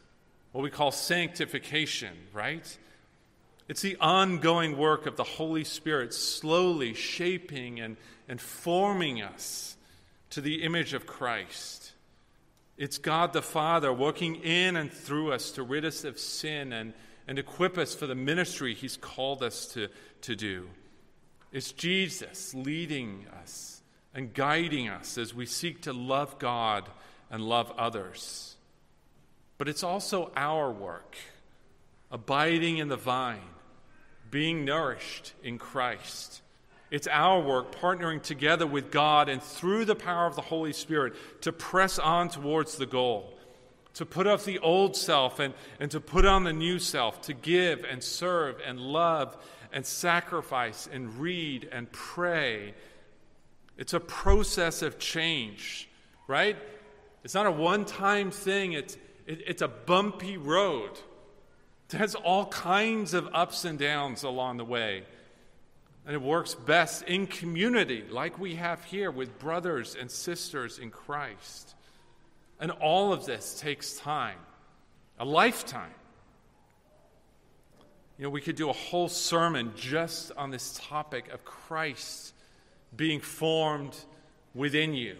what 0.56 0.62
we 0.62 0.70
call 0.70 0.90
sanctification, 0.90 2.14
right? 2.32 2.78
It's 3.68 3.82
the 3.82 3.98
ongoing 4.00 4.78
work 4.78 5.04
of 5.04 5.16
the 5.16 5.22
Holy 5.22 5.64
Spirit 5.64 6.14
slowly 6.14 6.94
shaping 6.94 7.78
and, 7.78 7.98
and 8.26 8.40
forming 8.40 9.20
us 9.20 9.76
to 10.30 10.40
the 10.40 10.62
image 10.62 10.94
of 10.94 11.06
Christ. 11.06 11.92
It's 12.78 12.96
God 12.96 13.34
the 13.34 13.42
Father 13.42 13.92
working 13.92 14.36
in 14.36 14.76
and 14.76 14.90
through 14.90 15.30
us 15.30 15.50
to 15.52 15.62
rid 15.62 15.84
us 15.84 16.04
of 16.04 16.18
sin 16.18 16.72
and, 16.72 16.94
and 17.28 17.38
equip 17.38 17.76
us 17.76 17.94
for 17.94 18.06
the 18.06 18.14
ministry 18.14 18.72
He's 18.72 18.96
called 18.96 19.42
us 19.42 19.66
to, 19.74 19.88
to 20.22 20.34
do. 20.34 20.70
It's 21.52 21.72
Jesus 21.72 22.54
leading 22.54 23.26
us 23.42 23.82
and 24.14 24.32
guiding 24.32 24.88
us 24.88 25.18
as 25.18 25.34
we 25.34 25.44
seek 25.44 25.82
to 25.82 25.92
love 25.92 26.38
God 26.38 26.88
and 27.30 27.42
love 27.42 27.70
others. 27.76 28.55
But 29.58 29.68
it's 29.68 29.82
also 29.82 30.30
our 30.36 30.70
work, 30.70 31.16
abiding 32.10 32.78
in 32.78 32.88
the 32.88 32.96
vine, 32.96 33.40
being 34.30 34.64
nourished 34.64 35.32
in 35.42 35.58
Christ. 35.58 36.42
It's 36.90 37.08
our 37.08 37.40
work, 37.40 37.74
partnering 37.74 38.22
together 38.22 38.66
with 38.66 38.90
God 38.90 39.28
and 39.28 39.42
through 39.42 39.86
the 39.86 39.96
power 39.96 40.26
of 40.26 40.36
the 40.36 40.42
Holy 40.42 40.72
Spirit 40.72 41.14
to 41.42 41.52
press 41.52 41.98
on 41.98 42.28
towards 42.28 42.76
the 42.76 42.86
goal, 42.86 43.36
to 43.94 44.06
put 44.06 44.26
off 44.26 44.44
the 44.44 44.58
old 44.60 44.94
self 44.94 45.40
and, 45.40 45.54
and 45.80 45.90
to 45.90 46.00
put 46.00 46.24
on 46.24 46.44
the 46.44 46.52
new 46.52 46.78
self, 46.78 47.22
to 47.22 47.32
give 47.32 47.84
and 47.84 48.02
serve 48.02 48.60
and 48.64 48.78
love 48.78 49.36
and 49.72 49.84
sacrifice 49.84 50.88
and 50.92 51.18
read 51.18 51.68
and 51.72 51.90
pray. 51.90 52.74
It's 53.76 53.94
a 53.94 54.00
process 54.00 54.82
of 54.82 54.98
change, 54.98 55.88
right? 56.28 56.56
It's 57.24 57.34
not 57.34 57.46
a 57.46 57.50
one 57.50 57.84
time 57.84 58.30
thing, 58.30 58.74
it's, 58.74 58.96
it, 59.26 59.42
it's 59.46 59.62
a 59.62 59.68
bumpy 59.68 60.36
road. 60.36 60.90
It 61.92 61.96
has 61.96 62.14
all 62.14 62.46
kinds 62.46 63.14
of 63.14 63.28
ups 63.32 63.64
and 63.64 63.78
downs 63.78 64.22
along 64.22 64.56
the 64.56 64.64
way. 64.64 65.04
And 66.04 66.14
it 66.14 66.22
works 66.22 66.54
best 66.54 67.02
in 67.02 67.26
community, 67.26 68.04
like 68.08 68.38
we 68.38 68.54
have 68.54 68.84
here 68.84 69.10
with 69.10 69.38
brothers 69.38 69.96
and 69.98 70.10
sisters 70.10 70.78
in 70.78 70.90
Christ. 70.90 71.74
And 72.60 72.70
all 72.70 73.12
of 73.12 73.26
this 73.26 73.58
takes 73.60 73.96
time, 73.96 74.38
a 75.18 75.24
lifetime. 75.24 75.94
You 78.18 78.24
know, 78.24 78.30
we 78.30 78.40
could 78.40 78.56
do 78.56 78.70
a 78.70 78.72
whole 78.72 79.08
sermon 79.08 79.72
just 79.76 80.32
on 80.36 80.50
this 80.50 80.78
topic 80.82 81.28
of 81.32 81.44
Christ 81.44 82.32
being 82.96 83.20
formed 83.20 83.96
within 84.54 84.94
you. 84.94 85.16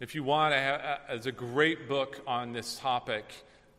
If 0.00 0.14
you 0.14 0.22
want, 0.22 0.54
there's 1.08 1.26
a 1.26 1.32
great 1.32 1.88
book 1.88 2.20
on 2.24 2.52
this 2.52 2.78
topic. 2.78 3.24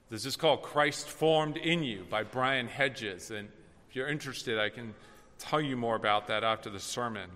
This 0.10 0.26
is 0.26 0.36
called 0.36 0.64
Christ 0.64 1.08
Formed 1.08 1.56
in 1.56 1.82
You 1.82 2.06
by 2.10 2.24
Brian 2.24 2.68
Hedges. 2.68 3.32
And 3.32 3.48
if 3.90 3.96
you're 3.96 4.10
interested, 4.10 4.60
I 4.60 4.68
can 4.68 4.94
tell 5.38 5.62
you 5.62 5.78
more 5.78 5.96
about 5.96 6.28
that 6.28 6.44
after 6.44 6.70
the 6.70 6.80
sermon. 6.82 7.30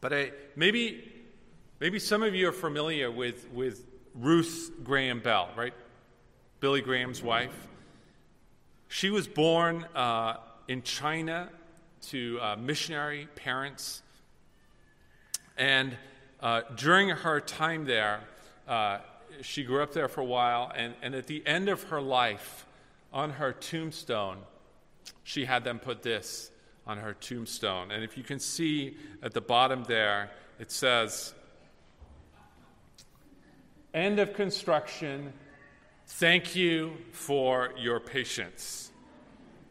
But 0.00 0.12
I, 0.12 0.30
maybe, 0.54 1.12
maybe 1.80 1.98
some 1.98 2.22
of 2.22 2.36
you 2.36 2.50
are 2.50 2.52
familiar 2.52 3.10
with, 3.10 3.50
with 3.50 3.84
Ruth 4.14 4.70
Graham 4.84 5.18
Bell, 5.18 5.48
right? 5.56 5.74
Billy 6.60 6.82
Graham's 6.82 7.20
wife. 7.20 7.66
She 8.86 9.10
was 9.10 9.26
born 9.26 9.84
uh, 9.96 10.36
in 10.68 10.82
China 10.82 11.48
to 12.10 12.38
uh, 12.40 12.54
missionary 12.54 13.26
parents. 13.34 14.02
And 15.56 15.96
uh, 16.40 16.62
during 16.76 17.08
her 17.08 17.40
time 17.40 17.84
there, 17.84 18.20
uh, 18.66 18.98
she 19.42 19.64
grew 19.64 19.82
up 19.82 19.92
there 19.92 20.08
for 20.08 20.20
a 20.20 20.24
while. 20.24 20.72
And, 20.74 20.94
and 21.02 21.14
at 21.14 21.26
the 21.26 21.44
end 21.46 21.68
of 21.68 21.84
her 21.84 22.00
life, 22.00 22.66
on 23.12 23.30
her 23.30 23.52
tombstone, 23.52 24.38
she 25.24 25.44
had 25.44 25.64
them 25.64 25.78
put 25.78 26.02
this 26.02 26.50
on 26.86 26.98
her 26.98 27.14
tombstone. 27.14 27.90
And 27.90 28.04
if 28.04 28.16
you 28.16 28.22
can 28.22 28.38
see 28.38 28.96
at 29.22 29.32
the 29.32 29.40
bottom 29.40 29.84
there, 29.84 30.30
it 30.58 30.70
says, 30.70 31.34
End 33.94 34.18
of 34.18 34.34
construction. 34.34 35.32
Thank 36.06 36.54
you 36.54 36.96
for 37.12 37.72
your 37.78 38.00
patience. 38.00 38.90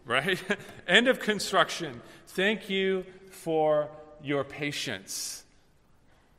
Right? 0.06 0.42
End 0.88 1.08
of 1.08 1.20
construction. 1.20 2.02
Thank 2.28 2.70
you 2.70 3.06
for 3.30 3.90
your 4.24 4.44
patience. 4.44 5.44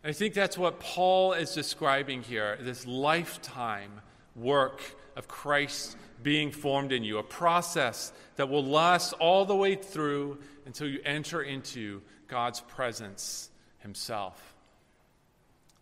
I 0.09 0.13
think 0.13 0.35
that's 0.35 0.57
what 0.57 0.81
Paul 0.81 1.33
is 1.33 1.53
describing 1.53 2.23
here 2.23 2.57
this 2.61 2.87
lifetime 2.87 3.91
work 4.35 4.81
of 5.17 5.29
Christ 5.29 5.97
being 6.23 6.51
formed 6.51 6.93
in 6.93 7.05
you, 7.05 7.19
a 7.19 7.23
process 7.23 8.13
that 8.37 8.49
will 8.49 8.65
last 8.65 9.13
all 9.15 9.45
the 9.45 9.57
way 9.57 9.75
through 9.75 10.39
until 10.67 10.89
you 10.89 11.01
enter 11.05 11.43
into 11.43 12.01
God's 12.27 12.61
presence 12.61 13.51
Himself. 13.81 14.55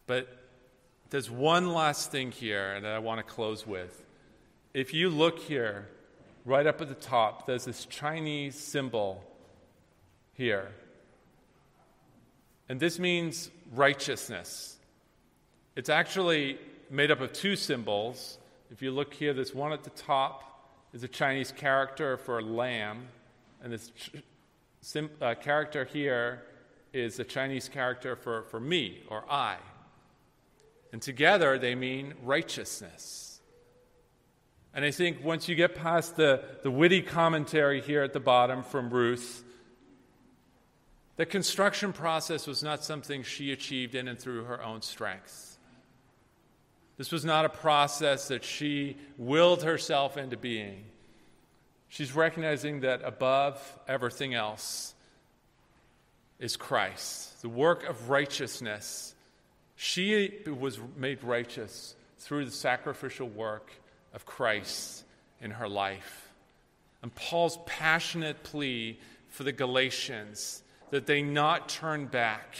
But 0.06 0.28
there's 1.10 1.30
one 1.30 1.72
last 1.72 2.10
thing 2.10 2.32
here 2.32 2.80
that 2.80 2.92
I 2.92 2.98
want 2.98 3.18
to 3.18 3.24
close 3.24 3.66
with. 3.66 4.04
If 4.74 4.92
you 4.92 5.08
look 5.08 5.38
here, 5.38 5.88
right 6.44 6.66
up 6.66 6.80
at 6.80 6.88
the 6.88 6.94
top, 6.94 7.46
there's 7.46 7.64
this 7.64 7.86
Chinese 7.86 8.56
symbol 8.56 9.22
here. 10.34 10.72
And 12.68 12.80
this 12.80 12.98
means 12.98 13.50
righteousness. 13.74 14.76
It's 15.74 15.88
actually 15.88 16.58
made 16.90 17.10
up 17.10 17.20
of 17.20 17.32
two 17.32 17.56
symbols. 17.56 18.38
If 18.70 18.82
you 18.82 18.90
look 18.90 19.14
here, 19.14 19.34
this 19.34 19.54
one 19.54 19.72
at 19.72 19.84
the 19.84 19.90
top 19.90 20.42
is 20.92 21.02
a 21.02 21.08
Chinese 21.08 21.52
character 21.52 22.16
for 22.16 22.42
lamb, 22.42 23.08
and 23.62 23.72
this 23.72 23.90
sim, 24.80 25.10
uh, 25.20 25.34
character 25.34 25.84
here 25.84 26.42
is 26.92 27.18
a 27.18 27.24
Chinese 27.24 27.68
character 27.68 28.16
for, 28.16 28.44
for 28.44 28.58
me 28.60 29.02
or 29.08 29.24
I. 29.30 29.56
And 30.92 31.02
together 31.02 31.58
they 31.58 31.74
mean 31.74 32.14
righteousness. 32.22 33.40
And 34.72 34.84
I 34.84 34.90
think 34.90 35.24
once 35.24 35.48
you 35.48 35.54
get 35.54 35.74
past 35.74 36.16
the, 36.16 36.42
the 36.62 36.70
witty 36.70 37.02
commentary 37.02 37.80
here 37.80 38.02
at 38.02 38.12
the 38.12 38.20
bottom 38.20 38.62
from 38.62 38.90
Ruth, 38.90 39.42
the 41.16 41.26
construction 41.26 41.92
process 41.92 42.46
was 42.46 42.62
not 42.62 42.84
something 42.84 43.22
she 43.22 43.52
achieved 43.52 43.94
in 43.94 44.08
and 44.08 44.18
through 44.18 44.44
her 44.44 44.62
own 44.62 44.82
strength. 44.82 45.58
This 46.98 47.12
was 47.12 47.24
not 47.24 47.44
a 47.44 47.50
process 47.50 48.28
that 48.28 48.44
she 48.44 48.96
willed 49.18 49.62
herself 49.62 50.16
into 50.16 50.36
being. 50.36 50.84
She's 51.88 52.14
recognizing 52.14 52.80
that 52.80 53.02
above 53.04 53.78
everything 53.86 54.34
else 54.34 54.94
is 56.38 56.56
Christ, 56.56 57.42
the 57.42 57.48
work 57.48 57.88
of 57.88 58.10
righteousness. 58.10 59.14
She 59.76 60.32
was 60.46 60.78
made 60.96 61.22
righteous 61.22 61.94
through 62.18 62.46
the 62.46 62.50
sacrificial 62.50 63.28
work 63.28 63.70
of 64.12 64.26
Christ 64.26 65.04
in 65.40 65.50
her 65.52 65.68
life. 65.68 66.28
And 67.02 67.14
Paul's 67.14 67.58
passionate 67.66 68.42
plea 68.42 68.98
for 69.28 69.44
the 69.44 69.52
Galatians 69.52 70.62
that 70.90 71.06
they 71.06 71.22
not 71.22 71.68
turn 71.68 72.06
back, 72.06 72.56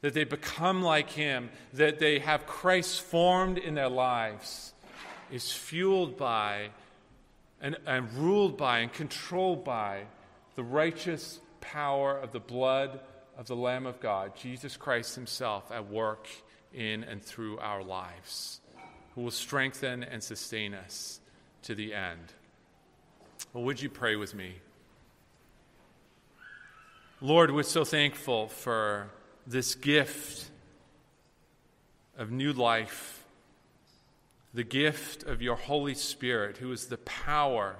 that 0.00 0.14
they 0.14 0.24
become 0.24 0.82
like 0.82 1.10
him, 1.10 1.50
that 1.72 1.98
they 1.98 2.18
have 2.18 2.46
Christ 2.46 3.00
formed 3.00 3.58
in 3.58 3.74
their 3.74 3.88
lives, 3.88 4.72
is 5.30 5.52
fueled 5.52 6.16
by 6.16 6.70
and, 7.60 7.76
and 7.86 8.12
ruled 8.14 8.56
by 8.56 8.80
and 8.80 8.92
controlled 8.92 9.64
by 9.64 10.02
the 10.56 10.64
righteous 10.64 11.40
power 11.60 12.18
of 12.18 12.32
the 12.32 12.40
blood 12.40 13.00
of 13.38 13.46
the 13.46 13.56
Lamb 13.56 13.86
of 13.86 14.00
God, 14.00 14.36
Jesus 14.36 14.76
Christ 14.76 15.14
Himself, 15.14 15.70
at 15.72 15.88
work 15.88 16.28
in 16.74 17.04
and 17.04 17.22
through 17.22 17.58
our 17.58 17.82
lives, 17.82 18.60
who 19.14 19.22
will 19.22 19.30
strengthen 19.30 20.02
and 20.02 20.22
sustain 20.22 20.74
us 20.74 21.20
to 21.62 21.74
the 21.74 21.94
end. 21.94 22.32
Well, 23.52 23.64
would 23.64 23.80
you 23.80 23.88
pray 23.88 24.16
with 24.16 24.34
me? 24.34 24.54
Lord, 27.24 27.52
we're 27.52 27.62
so 27.62 27.84
thankful 27.84 28.48
for 28.48 29.08
this 29.46 29.76
gift 29.76 30.50
of 32.18 32.32
new 32.32 32.52
life, 32.52 33.24
the 34.52 34.64
gift 34.64 35.22
of 35.22 35.40
your 35.40 35.54
Holy 35.54 35.94
Spirit, 35.94 36.56
who 36.56 36.72
is 36.72 36.86
the 36.86 36.98
power 36.98 37.76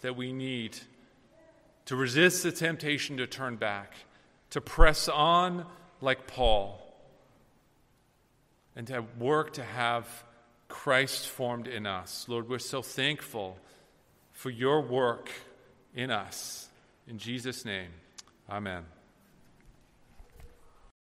that 0.00 0.16
we 0.16 0.32
need 0.32 0.78
to 1.84 1.94
resist 1.94 2.42
the 2.42 2.50
temptation 2.50 3.18
to 3.18 3.26
turn 3.26 3.56
back, 3.56 3.92
to 4.48 4.62
press 4.62 5.10
on 5.10 5.66
like 6.00 6.26
Paul, 6.26 6.80
and 8.74 8.86
to 8.86 9.04
work 9.18 9.52
to 9.52 9.62
have 9.62 10.08
Christ 10.68 11.28
formed 11.28 11.68
in 11.68 11.86
us. 11.86 12.24
Lord, 12.28 12.48
we're 12.48 12.58
so 12.58 12.80
thankful 12.80 13.58
for 14.32 14.48
your 14.48 14.80
work 14.80 15.28
in 15.94 16.10
us. 16.10 16.70
In 17.06 17.18
Jesus' 17.18 17.66
name. 17.66 17.90
Amen. 18.48 18.95